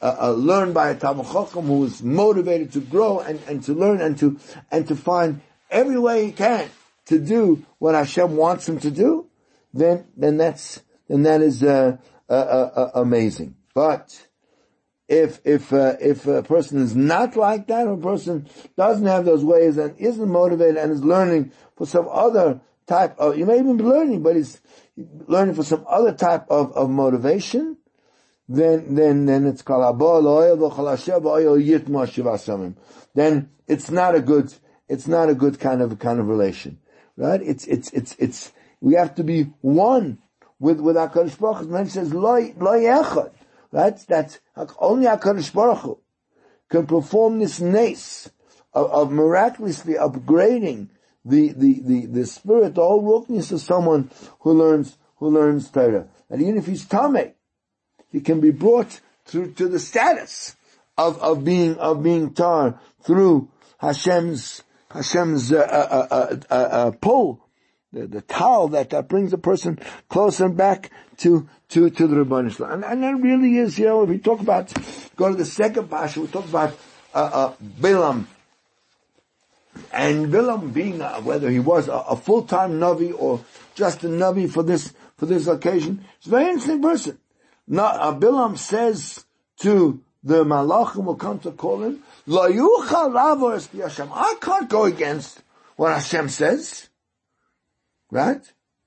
[0.00, 3.74] uh, uh, learn by a Talmud Chacham who is motivated to grow and, and to
[3.74, 4.38] learn and to,
[4.70, 6.70] and to find every way he can
[7.06, 9.26] to do what Hashem wants him to do,
[9.74, 11.96] then then that's then that is uh,
[12.28, 13.56] uh, uh, amazing.
[13.74, 14.26] But
[15.10, 19.24] if if uh, if a person is not like that, or a person doesn't have
[19.24, 23.58] those ways and isn't motivated and is learning for some other type of, you may
[23.58, 24.60] even be learning, but he's
[25.26, 27.76] learning for some other type of, of motivation,
[28.48, 29.98] then then then it's called
[33.14, 34.54] Then it's not a good
[34.88, 36.78] it's not a good kind of kind of relation,
[37.16, 37.42] right?
[37.42, 40.18] It's it's it's it's we have to be one
[40.60, 43.32] with, with HaKadosh Baruch says, loy, loy echad.
[43.72, 43.96] Right?
[44.08, 44.40] That's
[44.78, 45.98] only HaKadosh Baruch Hu
[46.68, 48.30] can perform this nace
[48.72, 50.88] of, of miraculously upgrading
[51.24, 56.08] the, the, the, the spirit, the whole rookness of someone who learns, who learns Torah.
[56.30, 57.32] And even if he's Tameh,
[58.10, 60.56] he can be brought through to the status
[60.96, 67.44] of, of being, of being tar through Hashem's, Hashem's, uh, uh, uh, uh, uh pull
[67.92, 72.72] the, the towel that, that brings a person closer back to, to, to the Rabban
[72.72, 74.72] And, and that really is, you know, if we talk about,
[75.16, 76.78] go to the second Pasha, we talk about
[77.14, 78.28] uh, uh, Balaam,
[79.92, 84.50] and Balaam being, uh, whether he was a, a, full-time Navi or just a Navi
[84.50, 87.18] for this, for this occasion, he's a very interesting person.
[87.66, 89.24] Now, uh, Balaam says
[89.60, 95.42] to the Malachim will come to call him, I can't go against
[95.76, 96.89] what Hashem says.
[98.10, 98.42] Right?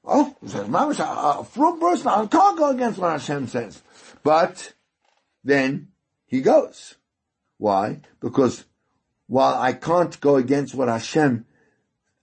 [0.05, 3.81] Oh, a, a from person, I can't go against what Hashem says.
[4.21, 4.73] But
[5.43, 5.89] then
[6.25, 6.95] he goes.
[7.57, 8.01] Why?
[8.19, 8.65] Because
[9.27, 11.45] while I can't go against what Hashem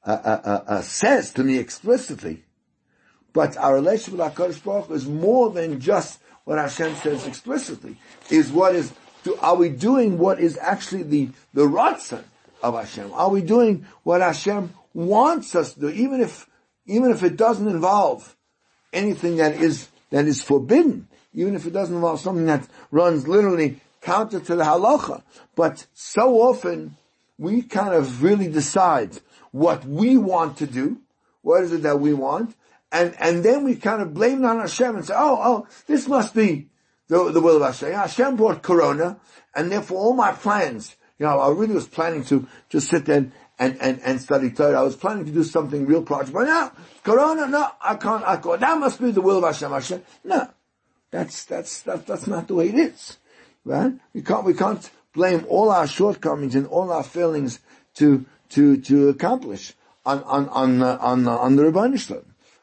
[0.05, 2.45] uh, uh, uh, uh says to me explicitly,
[3.33, 7.97] but our relationship with HaKadosh Baruch is more than just what Hashem says explicitly.
[8.29, 12.25] Is what is, do, are we doing what is actually the, the ratzon
[12.63, 13.13] of Hashem?
[13.13, 16.49] Are we doing what Hashem wants us to do, even if,
[16.91, 18.37] even if it doesn't involve
[18.93, 23.81] anything that is, that is forbidden, even if it doesn't involve something that runs literally
[24.01, 25.23] counter to the halacha.
[25.55, 26.97] But so often,
[27.39, 29.21] we kind of really decide
[29.53, 30.99] what we want to do,
[31.43, 32.55] what is it that we want,
[32.93, 36.09] and, and then we kind of blame it on Hashem and say, oh, oh, this
[36.09, 36.69] must be
[37.09, 37.93] the, the will of Hashem.
[37.93, 39.19] Hashem brought Corona,
[39.55, 43.19] and therefore all my plans, you know, I really was planning to just sit there
[43.19, 44.81] and, and, and and study Torah.
[44.81, 46.73] I was planning to do something real project, but now,
[47.05, 48.59] Corona, no, I can't, I can't.
[48.59, 49.71] That must be the will of Hashem.
[49.71, 50.03] Hashem.
[50.25, 50.49] No.
[51.11, 53.19] That's, that's, that, that's not the way it is.
[53.65, 53.93] Right?
[54.15, 57.59] We can't, we can't blame all our shortcomings and all our failings
[57.95, 59.75] to, to, to accomplish
[60.07, 61.97] on, on, on, uh, on, uh, on the Rabbi.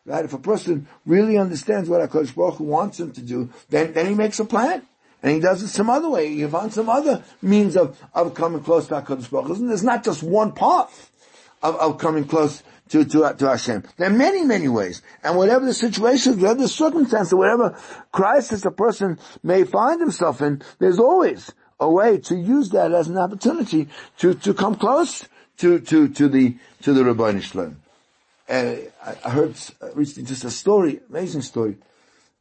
[0.06, 0.26] Right?
[0.26, 4.08] If a person really understands what HaKadosh Baruch Hu wants him to do, then, then
[4.08, 4.84] he makes a plan.
[5.24, 6.34] And he does it some other way.
[6.34, 9.68] He finds some other means of, of coming close to HaKadosh Baruch Hu.
[9.68, 11.12] There's not just one path
[11.64, 13.84] of, of coming close to, to, to Hashem.
[13.98, 15.02] There are many, many ways.
[15.24, 17.78] And whatever the situation, whatever the circumstance, or whatever
[18.12, 23.08] crisis a person may find himself in, there's always a way to use that as
[23.08, 25.28] an opportunity to, to come close
[25.58, 27.40] to, to, to the, to the Rabbi.
[28.50, 28.76] Uh,
[29.26, 29.56] I heard
[29.94, 31.78] recently just a story, amazing story.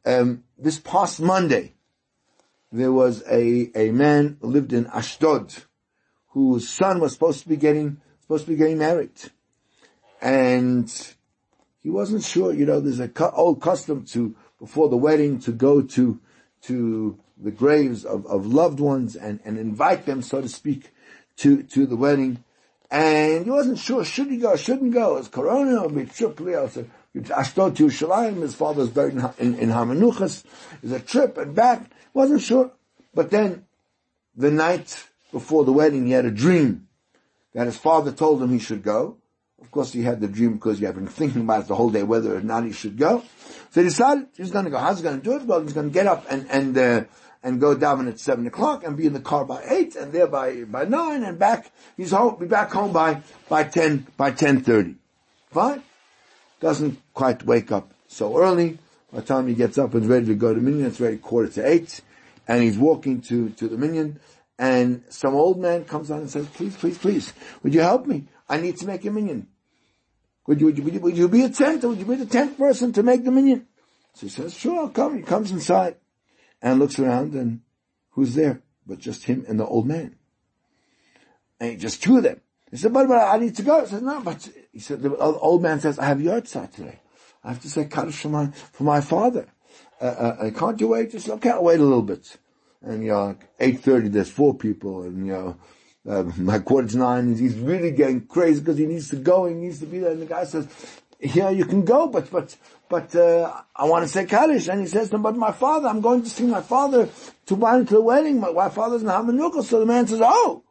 [0.05, 1.73] Um, this past Monday,
[2.71, 5.53] there was a, a man who lived in Ashdod,
[6.29, 9.11] whose son was supposed to be getting, supposed to be getting married.
[10.21, 10.91] And
[11.81, 15.81] he wasn't sure, you know, there's a old custom to, before the wedding, to go
[15.81, 16.19] to,
[16.63, 20.91] to the graves of, of loved ones and, and invite them, so to speak,
[21.37, 22.43] to, to the wedding.
[22.89, 25.17] And he wasn't sure, should he go, shouldn't go?
[25.17, 26.69] Is Corona or Mitzvah?
[26.69, 30.43] So Ashdod to Yerushalayim, his father's buried in, in, in Hamanuchas.
[30.81, 31.89] Is a trip and back.
[32.17, 32.71] Wasn't sure.
[33.13, 33.65] But then,
[34.35, 36.87] the night before the wedding, he had a dream
[37.53, 39.17] that his father told him he should go.
[39.61, 41.91] Of course, he had the dream because he had been thinking about it the whole
[41.91, 43.23] day whether or not he should go.
[43.69, 44.79] So he decided he's going to go.
[44.79, 45.43] How's he going to do it?
[45.43, 47.03] Well, he's going to get up and and uh,
[47.43, 50.25] and go down at seven o'clock and be in the car by eight and there
[50.25, 51.71] by by nine and back.
[51.97, 52.39] He's home.
[52.39, 54.95] Be back home by by ten by ten thirty.
[55.51, 55.83] Fine.
[56.61, 58.79] Doesn't quite wake up so early.
[59.13, 61.49] By the time he gets up and ready to go to minyan, it's ready quarter
[61.49, 62.01] to eight,
[62.47, 64.19] and he's walking to to the minyan.
[64.59, 68.25] And some old man comes on and says, "Please, please, please, would you help me?
[68.49, 69.47] I need to make a minyan.
[70.47, 71.83] Would you, would you, would you be a tenth?
[71.83, 73.67] Would you be the tenth person to make the minyan?
[74.13, 75.17] So he says, sure, I'll come.
[75.17, 75.97] He comes inside
[76.61, 77.61] and looks around and
[78.11, 78.61] who's there?
[78.85, 80.15] But just him and the old man.
[81.59, 82.41] And he just two of them.
[82.71, 83.81] He said, but, but I need to go.
[83.81, 86.99] He said, no, but he said, the old man says, I have yahrzeit today.
[87.43, 89.47] I have to say Kaddish for my, for my father.
[89.99, 91.11] Uh, uh, can't you wait?
[91.11, 92.37] Said, okay, I'll wait a little bit.
[92.81, 95.57] And, you know, 8.30, there's four people and, you know,
[96.07, 99.55] uh, my quarter to nine, he's really getting crazy because he needs to go, he
[99.55, 100.11] needs to be there.
[100.11, 100.67] And the guy says,
[101.19, 102.55] yeah, you can go, but, but,
[102.89, 104.67] but, uh, I want to say Kaddish.
[104.67, 107.09] And he says to but my father, I'm going to see my father
[107.47, 108.39] to buy into the wedding.
[108.39, 109.63] My, my father's in Hamanuchas.
[109.63, 110.63] So the man says, oh,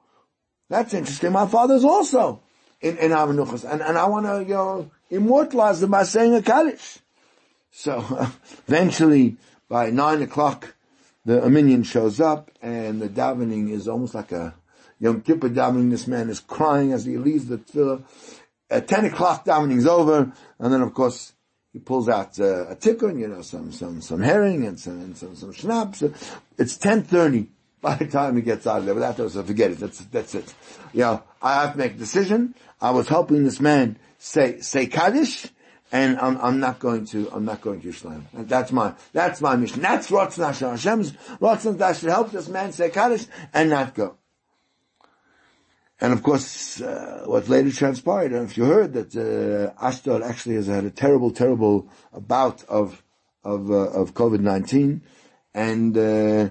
[0.69, 1.33] that's interesting.
[1.33, 2.41] My father's also
[2.81, 3.71] in, in Hamanuchas.
[3.71, 7.01] And, and I want to, you know, immortalize him by saying a Kaddish.
[7.77, 7.99] So
[8.69, 9.37] eventually
[9.69, 10.75] by nine o'clock,
[11.27, 14.55] the minyan shows up and the davening is almost like a,
[14.99, 18.03] Yom Kippur davening, this man is crying as he leaves the tefillah.
[18.71, 21.35] At 10 o'clock davening's over, and then of course,
[21.75, 25.15] he pulls out uh, a tikkun, you know, some, some, some herring and some, and
[25.15, 26.03] some, some schnapps.
[26.57, 27.49] It's 10.30
[27.83, 28.95] by the time he gets out of there.
[28.95, 29.79] But so forget it.
[29.79, 30.55] That's, that's it.
[30.95, 32.55] You know, I have to make a decision.
[32.81, 35.49] I was helping this man say, say Kaddish,
[35.93, 38.23] and I'm, I'm not going to, I'm not going to Yerushalayim.
[38.49, 39.83] That's my, that's my mission.
[39.83, 40.71] That's Ratzon Hashem.
[40.71, 44.17] Hashem's Ratzon should help this man say Kaddish and not go.
[46.01, 50.57] And of course, uh, what later transpired, and if you heard that uh, Ashdod actually
[50.57, 53.03] has had a terrible, terrible bout of
[53.43, 55.01] of uh, of COVID nineteen,
[55.55, 56.51] and uh,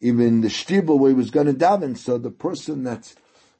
[0.00, 1.98] even the shtibel where he was going to daven.
[1.98, 3.12] So the person that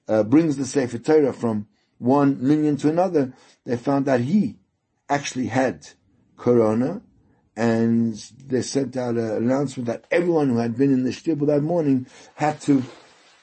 [0.07, 1.67] uh, brings the Sefer Torah from
[1.99, 3.33] one minyan to another,
[3.65, 4.57] they found that he
[5.09, 5.87] actually had
[6.37, 7.03] corona,
[7.57, 8.15] and
[8.47, 12.07] they sent out an announcement that everyone who had been in the shtibel that morning
[12.35, 12.83] had to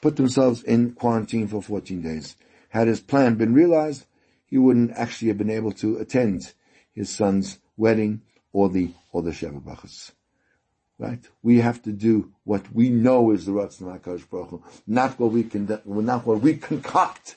[0.00, 2.36] put themselves in quarantine for 14 days.
[2.68, 4.06] Had his plan been realized,
[4.44, 6.52] he wouldn't actually have been able to attend
[6.92, 8.20] his son's wedding
[8.52, 10.12] or the or the Sheva Brachos.
[10.98, 11.24] Right?
[11.42, 15.32] We have to do what we know is the Ratzon HaKadosh Baruch Hu, not what
[15.32, 17.36] we can, not what we concoct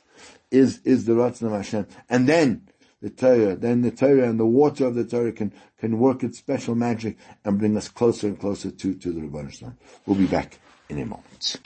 [0.51, 1.88] is, is the Ratzon of Hashem.
[2.09, 2.67] And then,
[3.06, 6.39] the Torah, then the Torah and the water of the Torah can, can work its
[6.39, 9.78] special magic and bring us closer and closer to, to the Shalom.
[10.08, 11.58] We'll be back in a moment.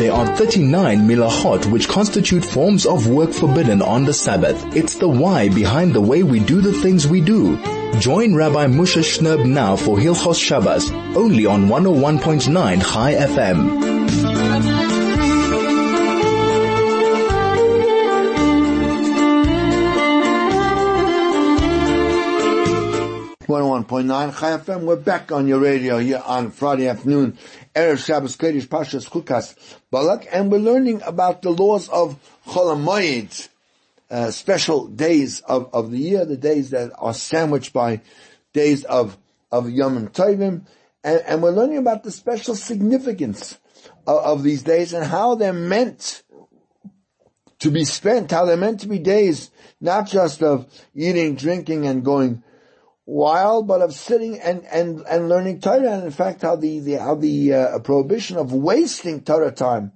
[0.00, 4.60] There are 39 melachos which constitute forms of work forbidden on the Sabbath.
[4.74, 7.56] It's the why behind the way we do the things we do.
[8.00, 13.95] Join Rabbi Moshe Shnerb now for Hilchos Shabbos, only on 101.9 Chai FM.
[23.86, 24.80] 101.9 Chai FM.
[24.82, 27.38] We're back on your radio here on Friday afternoon,
[27.72, 29.54] Erev Shabbos Kodesh Parshas Chukas
[29.92, 32.18] Balak, and we're learning about the laws of
[32.48, 33.48] Chol
[34.10, 38.00] uh, special days of, of the year, the days that are sandwiched by
[38.52, 39.16] days of,
[39.52, 40.66] of Yom Tovim,
[41.04, 43.56] and, and we're learning about the special significance
[44.04, 46.24] of, of these days and how they're meant
[47.60, 52.04] to be spent, how they're meant to be days, not just of eating, drinking, and
[52.04, 52.42] going
[53.06, 55.92] while, but of sitting and, and, and learning Torah.
[55.92, 59.92] And in fact, how the, the how the uh, prohibition of wasting Torah time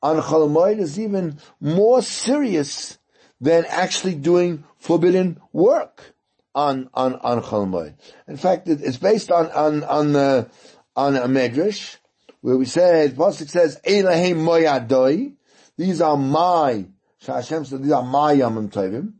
[0.00, 2.98] on Chol is even more serious
[3.40, 6.14] than actually doing forbidden work
[6.54, 7.94] on on on Chol
[8.28, 10.48] In fact, it, it's based on on on the
[10.94, 11.96] on a medrash
[12.40, 15.34] where we said Pasuk says Eileh hem mo'adai.
[15.76, 16.86] These are my
[17.26, 19.14] Hashem said these are my Yamim Tovim.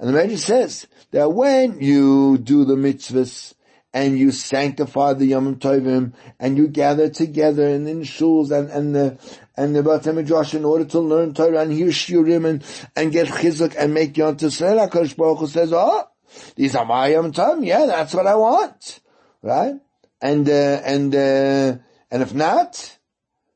[0.00, 3.52] And the Medrash says that when you do the mitzvahs
[3.92, 8.94] and you sanctify the Yom Tovim and you gather together in, in shuls and, and
[8.94, 9.18] the,
[9.58, 12.64] and the Midrash in order to learn Torah and hear shiurim and,
[12.96, 16.08] and get chizuk and make Yom Tisrael, HaKadosh Baruch Hu says, oh,
[16.56, 17.66] these are my Yom Tovim.
[17.66, 19.00] Yeah, that's what I want.
[19.42, 19.74] Right?
[20.22, 21.76] And, uh, and, uh,
[22.10, 22.98] and if not,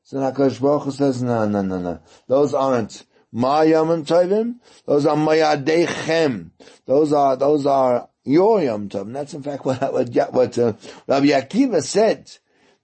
[0.03, 2.01] so HaKadosh Baruch Hu says, no, no, no, no.
[2.27, 3.03] Those aren't
[3.35, 4.55] my Yom Tovim.
[4.85, 6.51] Those are Mayadechem.
[6.85, 9.01] Those are, those are your Yom Tov.
[9.01, 10.73] And that's in fact what, what, what uh,
[11.05, 12.31] Rabbi Akiva said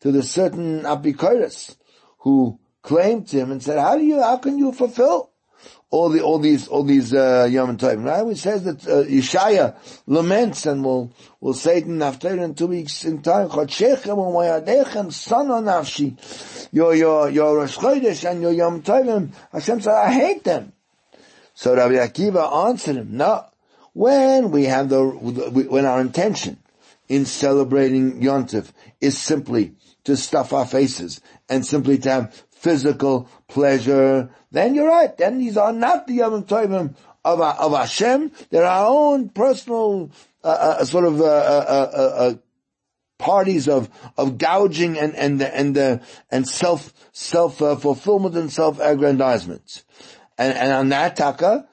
[0.02, 1.78] to the certain Apikoros
[2.20, 5.31] who claimed him and said, how do you, how can you fulfill
[5.92, 8.26] all the all these all these uh, Yom Tovim, right?
[8.26, 9.76] It says that uh, Yeshaya
[10.08, 11.12] laments and will
[11.42, 13.50] will say it in after in two weeks in time.
[13.50, 16.68] Chodshechem u'mayadechem nafshi.
[16.72, 19.32] Your your your Rosh Chodesh and your Yom Tovim.
[19.52, 20.72] Hashem said, I hate them.
[21.54, 23.46] So Rabbi Akiva answered him, No.
[23.94, 26.58] When we have the when our intention
[27.10, 28.72] in celebrating Yom Tov
[29.02, 29.76] is simply
[30.06, 31.20] to stuff our faces
[31.50, 35.18] and simply to have physical pleasure, then you're right.
[35.18, 36.96] Then these are not the Yom Tovim
[37.26, 38.32] of, of Hashem.
[38.52, 40.12] They're our own personal,
[40.44, 42.34] uh, uh, sort of, uh, uh, uh, uh
[43.18, 46.02] parties of, of gouging and, and, and,
[46.32, 49.84] and self, self, fulfillment and self-aggrandizement.
[50.38, 51.68] And, and on that taka,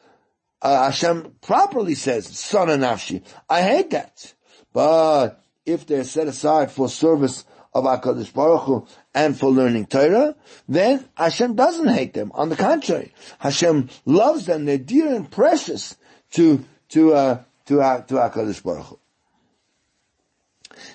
[0.62, 3.22] Hashem properly says, son of nafshi.
[3.48, 4.34] I hate that.
[4.74, 8.86] But if they're set aside for service of HaKadosh Baruch Hu
[9.18, 10.36] and for learning Torah,
[10.68, 12.30] then Hashem doesn't hate them.
[12.34, 14.64] On the contrary, Hashem loves them.
[14.64, 15.96] They're dear and precious
[16.32, 18.98] to, to, uh, to, uh, to HaKadosh Baruch Hu.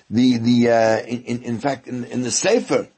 [0.08, 2.88] The, the, uh, in, in fact, in, in the Sefer,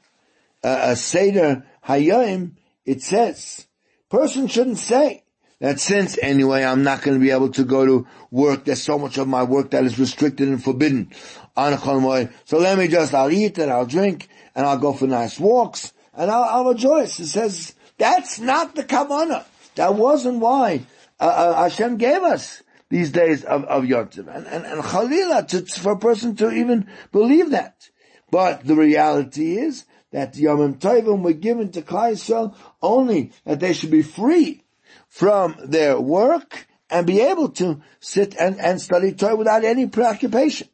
[0.63, 2.51] uh, Seder Hayom,
[2.85, 3.67] it says,
[4.09, 5.23] person shouldn't say,
[5.59, 8.97] that since anyway I'm not going to be able to go to work, there's so
[8.97, 11.11] much of my work that is restricted and forbidden
[11.55, 15.93] So let me just, I'll eat and I'll drink and I'll go for nice walks
[16.13, 17.19] and I'll, I'll rejoice.
[17.19, 19.45] It says, that's not the Kavanah.
[19.75, 20.81] That wasn't why
[21.19, 24.27] uh, uh, Hashem gave us these days of, of Yontiv.
[24.35, 27.87] And, and, and Chalila, to, for a person to even believe that.
[28.31, 33.73] But the reality is that Yom Tovim were given to Klal Yisrael only that they
[33.73, 34.63] should be free
[35.07, 40.67] from their work and be able to sit and, and study Torah without any preoccupation.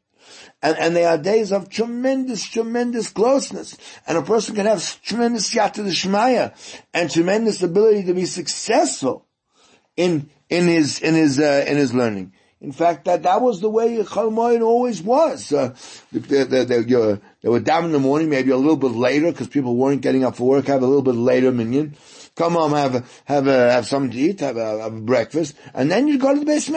[0.61, 3.78] And, and they are days of tremendous, tremendous closeness.
[4.07, 6.53] And a person can have tremendous yata shmaya
[6.93, 9.26] and tremendous ability to be successful
[9.97, 12.34] in, in his, in his, uh, in his learning.
[12.61, 15.51] In fact, that, that was the way Chol always was.
[15.51, 15.76] Uh,
[16.13, 19.32] the, the, the, your, They were down in the morning, maybe a little bit later,
[19.32, 21.97] because people weren't getting up for work, have a little bit later minyan.
[22.36, 25.91] Come home, have have a, have something to eat, have a, have a breakfast, and
[25.91, 26.67] then you go to the base.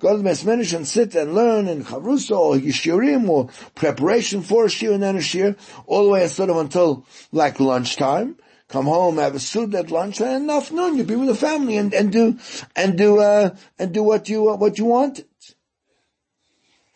[0.00, 4.66] Go to the Medrash and sit and learn in Chavrusa or Yishirim or preparation for
[4.66, 8.36] a shiur and then a shiur, all the way sort of until like lunchtime
[8.68, 11.92] come home, have a suit at lunch, and afternoon you be with the family and,
[11.94, 12.38] and do
[12.76, 15.26] and do uh, and do what you uh, what you wanted.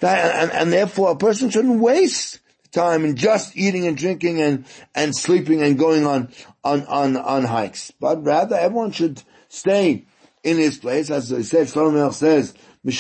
[0.01, 2.41] That, and, and therefore, a person shouldn't waste
[2.73, 6.31] time in just eating and drinking and and sleeping and going on
[6.63, 10.05] on on on hikes, but rather everyone should stay
[10.43, 11.69] in his place, as I said.
[11.69, 12.55] Says,
[12.85, 12.95] I,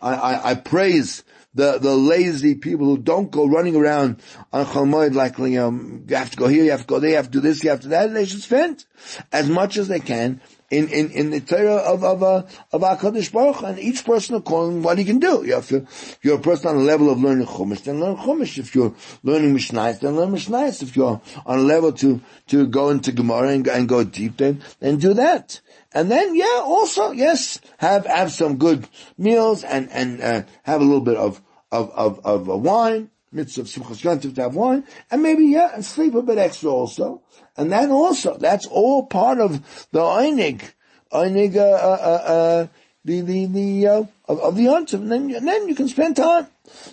[0.00, 1.22] I, I praise
[1.54, 4.20] the, the lazy people who don't go running around
[4.52, 5.70] on Chalmoid like, you, know,
[6.06, 7.62] you have to go here, you have to go there, you have to do this,
[7.62, 8.12] you have to do that.
[8.12, 8.84] They should spend
[9.32, 13.32] as much as they can in, in, in the Torah of, of, uh, of HaKadosh
[13.32, 15.44] Baruch and each person according what he can do.
[15.44, 18.16] You have to, if you're a person on a level of learning Chumash, then learn
[18.16, 18.58] Chumash.
[18.58, 20.82] If you're learning Mishnayos, then learn Mishnayos.
[20.82, 24.62] If you're on a level to, to go into Gemara and, and go deep, then,
[24.80, 25.60] then do that.
[25.92, 28.86] And then, yeah, also, yes, have, have some good
[29.16, 31.40] meals and, and, uh, have a little bit of,
[31.72, 36.14] of, of, of a wine, mitzvah of to have wine, and maybe, yeah, and sleep
[36.14, 37.22] a bit extra also.
[37.56, 40.62] And then also, that's all part of the Einig,
[41.10, 42.66] Einig, uh, uh, uh, uh,
[43.04, 44.94] the, the, the, uh, of, of the Yontif.
[44.94, 46.48] And then, and then you can spend time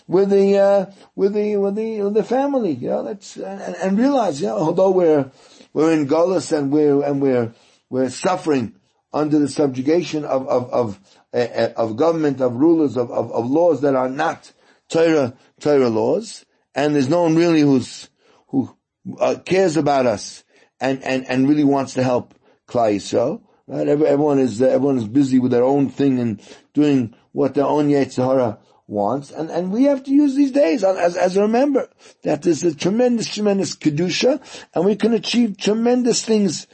[0.08, 0.86] with the, uh,
[1.16, 4.58] with the, with the, with the family, you know, that's, and, and realize, you know,
[4.58, 5.30] although we're,
[5.74, 7.54] we're in Gullus and we're, and we're,
[7.90, 8.74] we're suffering
[9.16, 11.00] under the subjugation of of of,
[11.34, 14.52] uh, of government, of rulers, of, of, of laws that are not
[14.90, 16.46] Torah Torah laws,
[16.76, 18.10] and there's no one really who's
[18.50, 18.76] who
[19.20, 20.44] uh, cares about us
[20.82, 22.36] and and and really wants to help
[22.68, 23.42] Klal Yisrael.
[23.68, 23.88] Right?
[23.88, 26.42] Everyone is uh, everyone is busy with their own thing and
[26.74, 31.18] doing what their own Yetzirah wants, and, and we have to use these days as,
[31.18, 31.90] as a remember
[32.22, 34.40] that there's a tremendous, tremendous kedusha,
[34.76, 36.68] and we can achieve tremendous things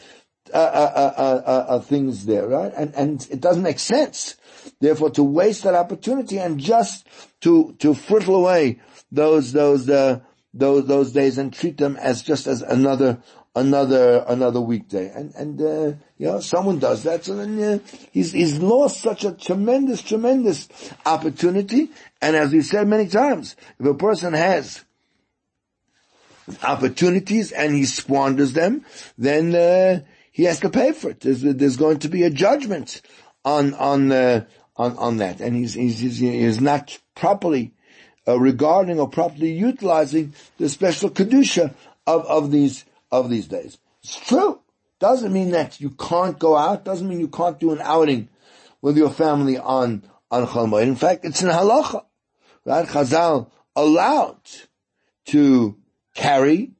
[0.53, 2.71] uh uh, uh, uh, uh, things there, right?
[2.75, 4.35] And and it doesn't make sense,
[4.79, 7.07] therefore, to waste that opportunity and just
[7.41, 8.79] to to fritter away
[9.11, 10.21] those those those
[10.53, 13.21] those days and treat them as just as another
[13.55, 15.09] another another weekday.
[15.09, 15.59] And and
[16.17, 17.81] you know, someone does that, so then
[18.11, 20.67] he's he's lost such a tremendous tremendous
[21.05, 21.89] opportunity.
[22.21, 24.83] And as we've said many times, if a person has
[26.63, 28.85] opportunities and he squanders them,
[29.17, 30.01] then uh,
[30.31, 31.19] he has to pay for it.
[31.19, 33.01] There's, there's going to be a judgment
[33.43, 34.45] on on uh,
[34.77, 37.73] on on that, and he's he's, he's not properly
[38.27, 41.73] uh, regarding or properly utilizing the special kedusha
[42.07, 43.77] of of these of these days.
[44.03, 44.61] It's true.
[44.99, 46.85] Doesn't mean that you can't go out.
[46.85, 48.29] Doesn't mean you can't do an outing
[48.81, 52.05] with your family on on Chol In fact, it's an halacha,
[52.65, 52.87] right?
[52.87, 54.39] Chazal allowed
[55.25, 55.77] to
[56.15, 56.71] carry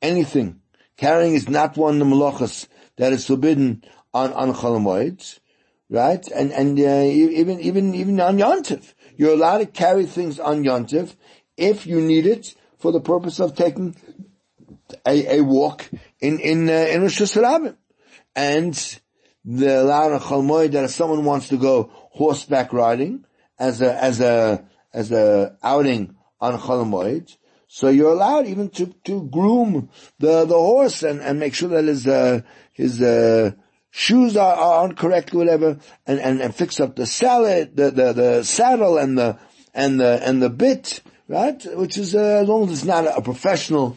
[0.00, 0.60] anything.
[0.96, 3.82] Carrying is not one of the malachas that is forbidden
[4.12, 5.38] on, on Cholamoids,
[5.90, 6.26] right?
[6.28, 8.94] And, and, uh, even, even, even on Yontif.
[9.16, 11.14] You're allowed to carry things on Yontif
[11.56, 13.96] if you need it for the purpose of taking
[15.06, 15.88] a, a walk
[16.20, 17.76] in, in, uh, in Rosh Hashanah.
[18.34, 19.00] And
[19.44, 23.24] the allowed on Chalmoid that if someone wants to go horseback riding
[23.58, 27.36] as a, as a, as a outing on Cholamoid,
[27.68, 31.84] so you're allowed even to, to groom the, the horse and, and make sure that
[31.84, 32.42] his, uh,
[32.76, 33.52] his, uh,
[33.96, 38.44] shoes are, are correct, whatever, and, and, and fix up the salad, the, the, the
[38.44, 39.38] saddle and the,
[39.72, 41.64] and the, and the bit, right?
[41.74, 43.96] Which is, uh, as long as it's not a, professional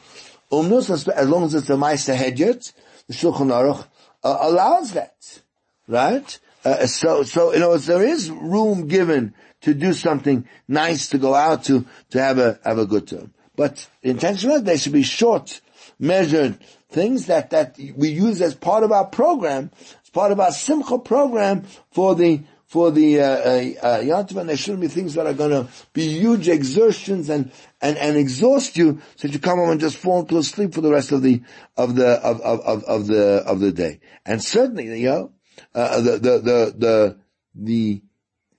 [0.49, 2.71] umnus, as, as long as it's a ma'aseh hedyot,
[3.07, 3.85] the Shulchan Aruch
[4.23, 5.41] uh, allows that,
[5.89, 6.39] right?
[6.63, 11.35] Uh, so, so, other words, there is room given to do something nice to go
[11.35, 13.33] out to, to have a, have a good term.
[13.57, 15.59] But the intention is they should be short,
[15.99, 16.57] measured
[16.89, 19.71] things that, that we use as part of our program,
[20.03, 24.57] as part of our Simcha program for the, for the, uh, uh, uh and there
[24.57, 29.27] shouldn't be things that are gonna be huge exertions and, and, and exhaust you so
[29.27, 31.41] that you come home and just fall into sleep for the rest of the,
[31.77, 33.99] of the, of, of, of, of the, of the day.
[34.25, 35.31] And certainly, you know,
[35.75, 37.19] uh, the, the, the, the,
[37.55, 38.01] the,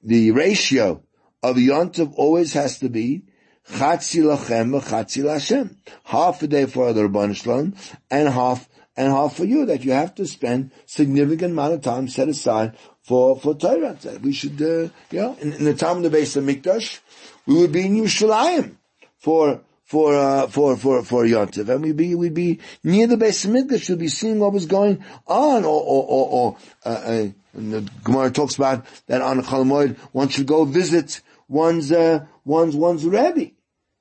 [0.02, 1.02] the ratio
[1.42, 3.24] of Yontav always has to be
[3.68, 5.76] Chatzi lachem, chatzi lashem.
[6.04, 7.74] Half a day for the Rabban Shalom,
[8.10, 12.08] and half, and half for you, that you have to spend significant amount of time
[12.08, 13.96] set aside for, for Torah.
[14.22, 17.00] We should, uh, you know, in, in, the time of the Beis HaMikdash,
[17.46, 18.76] we would be in Yerushalayim
[19.18, 21.68] for, for, uh, for, for, for Yontiv.
[21.68, 25.04] And we'd be, we'd be near the Beis HaMikdash, we'd be seeing what was going
[25.26, 29.98] on, or, or, or, or uh, uh, and the Gemara talks about that on Chalamoid,
[30.12, 33.52] one should go visit one's, uh, one's, one's Rebbe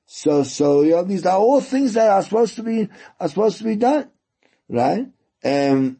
[0.06, 2.88] So, so, you know, these are all things that are supposed to be,
[3.20, 4.10] are supposed to be done.
[4.68, 5.06] Right?
[5.42, 5.96] And,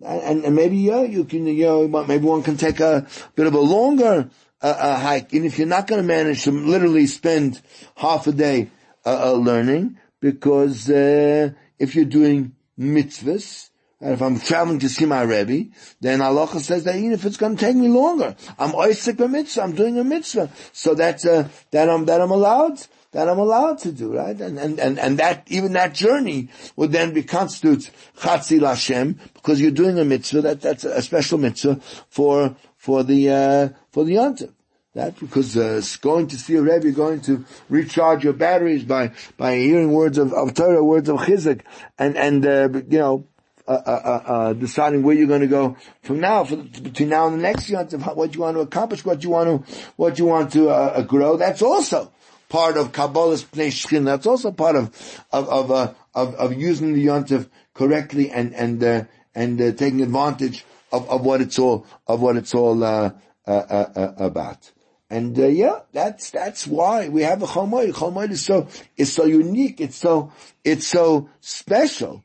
[0.00, 3.60] and maybe, yeah, you can, you know, maybe one can take a bit of a
[3.60, 4.30] longer,
[4.62, 5.32] uh, uh, hike.
[5.32, 7.60] And if you're not going to manage to literally spend
[7.96, 8.70] half a day,
[9.04, 13.70] uh, uh learning, because, uh, if you're doing mitzvahs,
[14.04, 15.70] and if I'm traveling to see my Rebbe,
[16.02, 19.26] then Allah says that even if it's going to take me longer, I'm oisik a
[19.26, 20.50] mitzvah, I'm doing a mitzvah.
[20.72, 22.82] So that's, uh, that I'm, that I'm allowed,
[23.12, 24.38] that I'm allowed to do, right?
[24.38, 29.58] And, and, and, and that, even that journey would then be constitutes chatzi Lashem, because
[29.58, 31.80] you're doing a mitzvah, that, that's a special mitzvah
[32.10, 34.52] for, for the, uh, for the yontif.
[34.92, 39.56] That because uh, going to see a Rebbe, going to recharge your batteries by by
[39.56, 41.62] hearing words of, of Torah, words of Chizuk,
[41.98, 43.26] and and uh, you know
[43.66, 47.26] uh, uh, uh, uh, deciding where you're going to go from now, for, between now
[47.26, 50.26] and the next year, what you want to accomplish, what you want to, what you
[50.26, 51.38] want to uh, grow.
[51.38, 52.12] That's also
[52.50, 54.04] part of Kabbalas Pnei.
[54.04, 59.58] That's also part of of of, of, of using the yontif correctly and and and
[59.78, 62.84] taking advantage of, of what it's all of what it's all
[63.46, 64.72] about.
[65.08, 67.94] And uh, yeah, that's that's why we have a Chalmoid.
[67.94, 69.80] Chalmoid is so is so unique.
[69.80, 70.32] It's so
[70.64, 72.22] it's so special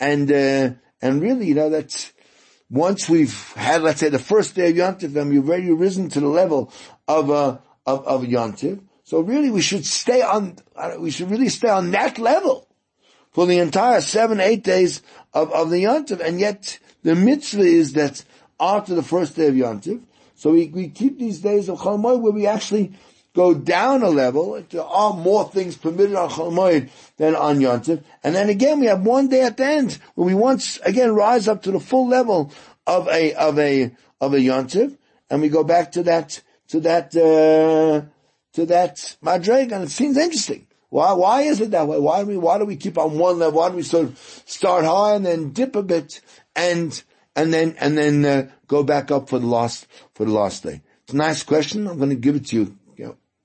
[0.00, 0.70] and, uh,
[1.00, 2.12] and really, you know, that's,
[2.70, 6.20] once we've had, let's say, the first day of Yontif, and we've already risen to
[6.20, 6.72] the level
[7.06, 8.80] of, uh, of, of Yontif.
[9.04, 12.68] So really, we should stay on, uh, we should really stay on that level
[13.32, 16.20] for the entire seven, eight days of, of the Yontif.
[16.20, 18.22] And yet, the mitzvah is that
[18.60, 20.02] after the first day of Yontif,
[20.34, 22.92] so we, we keep these days of Chol where we actually
[23.38, 24.60] go down a level.
[24.68, 28.02] There are more things permitted on Chol than on Yontif.
[28.24, 31.46] And then again, we have one day at the end where we once again rise
[31.46, 32.52] up to the full level
[32.84, 34.98] of a, of a, of a Yontif.
[35.30, 38.10] And we go back to that, to that, uh,
[38.54, 39.70] to that Madreg.
[39.70, 40.66] And it seems interesting.
[40.88, 42.00] Why, why is it that way?
[42.00, 43.60] Why do we, why do we keep on one level?
[43.60, 46.20] Why do we sort of start high and then dip a bit
[46.56, 47.00] and,
[47.36, 50.82] and then, and then, uh, go back up for the last, for the last day?
[51.04, 51.86] It's a nice question.
[51.86, 52.77] I'm going to give it to you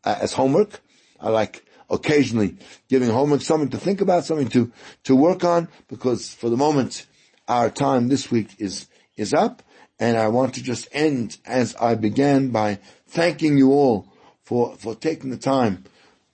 [0.03, 0.81] uh, as homework.
[1.19, 2.57] I like occasionally
[2.89, 4.71] giving homework something to think about, something to,
[5.05, 7.05] to work on, because for the moment,
[7.47, 9.61] our time this week is, is up.
[9.99, 14.11] And I want to just end as I began by thanking you all
[14.43, 15.85] for, for taking the time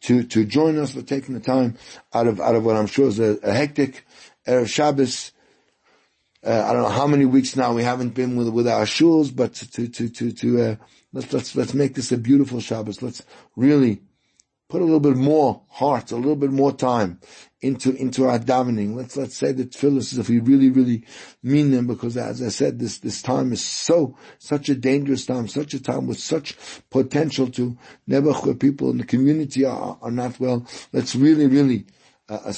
[0.02, 1.78] to, to join us, for taking the time
[2.14, 4.06] out of, out of what I'm sure is a, a hectic
[4.48, 5.32] Erev Shabbos.
[6.44, 9.36] Uh, I don't know how many weeks now we haven't been with, with our shuls,
[9.36, 10.76] but to, to, to, to, uh,
[11.12, 13.02] Let's, let's, let's make this a beautiful Shabbos.
[13.02, 13.24] Let's
[13.56, 14.02] really
[14.70, 17.20] put a little bit more heart, a little bit more time
[17.60, 18.96] into, into our davening.
[18.96, 21.06] Let's, let's say the tefillahs if we really, really
[21.42, 25.48] mean them because as I said, this, this time is so, such a dangerous time,
[25.48, 26.56] such a time with such
[26.92, 30.68] potential to never where people in the community are, are not well.
[30.94, 31.86] Let's really, really,
[32.30, 32.54] uh,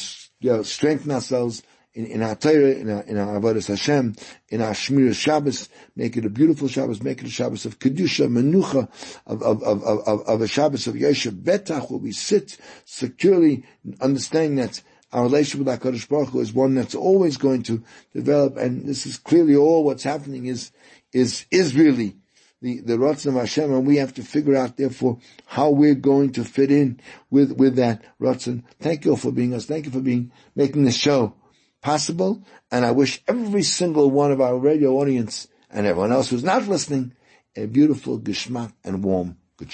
[0.50, 1.64] uh strengthen ourselves
[1.94, 4.16] in, in our Torah, in our, in our Avodah Hashem,
[4.50, 8.28] in our Shmiras Shabbos, make it a beautiful Shabbos, make it a Shabbos of Kedusha,
[8.28, 8.88] Menucha,
[9.28, 13.64] of, of, of, of, of a Shabbos of Yeshiv Betach, where we sit securely,
[14.00, 14.82] understanding that
[15.12, 17.84] our relationship with HaKadosh Baruch Hu is one that's always going to
[18.14, 20.72] develop, and this is clearly all what's happening is,
[21.12, 22.16] is, is really
[22.62, 26.32] the, the Ratzon of Hashem, and we have to figure out, therefore, how we're going
[26.34, 28.64] to fit in with, with that Ratzon.
[28.80, 29.66] Thank you all for being us.
[29.66, 31.36] Thank you for being, making this show
[31.82, 32.44] possible.
[32.72, 36.68] And I wish every single one of our radio audience and everyone else who's not
[36.68, 37.14] listening
[37.56, 39.72] a beautiful, geschmack and warm good.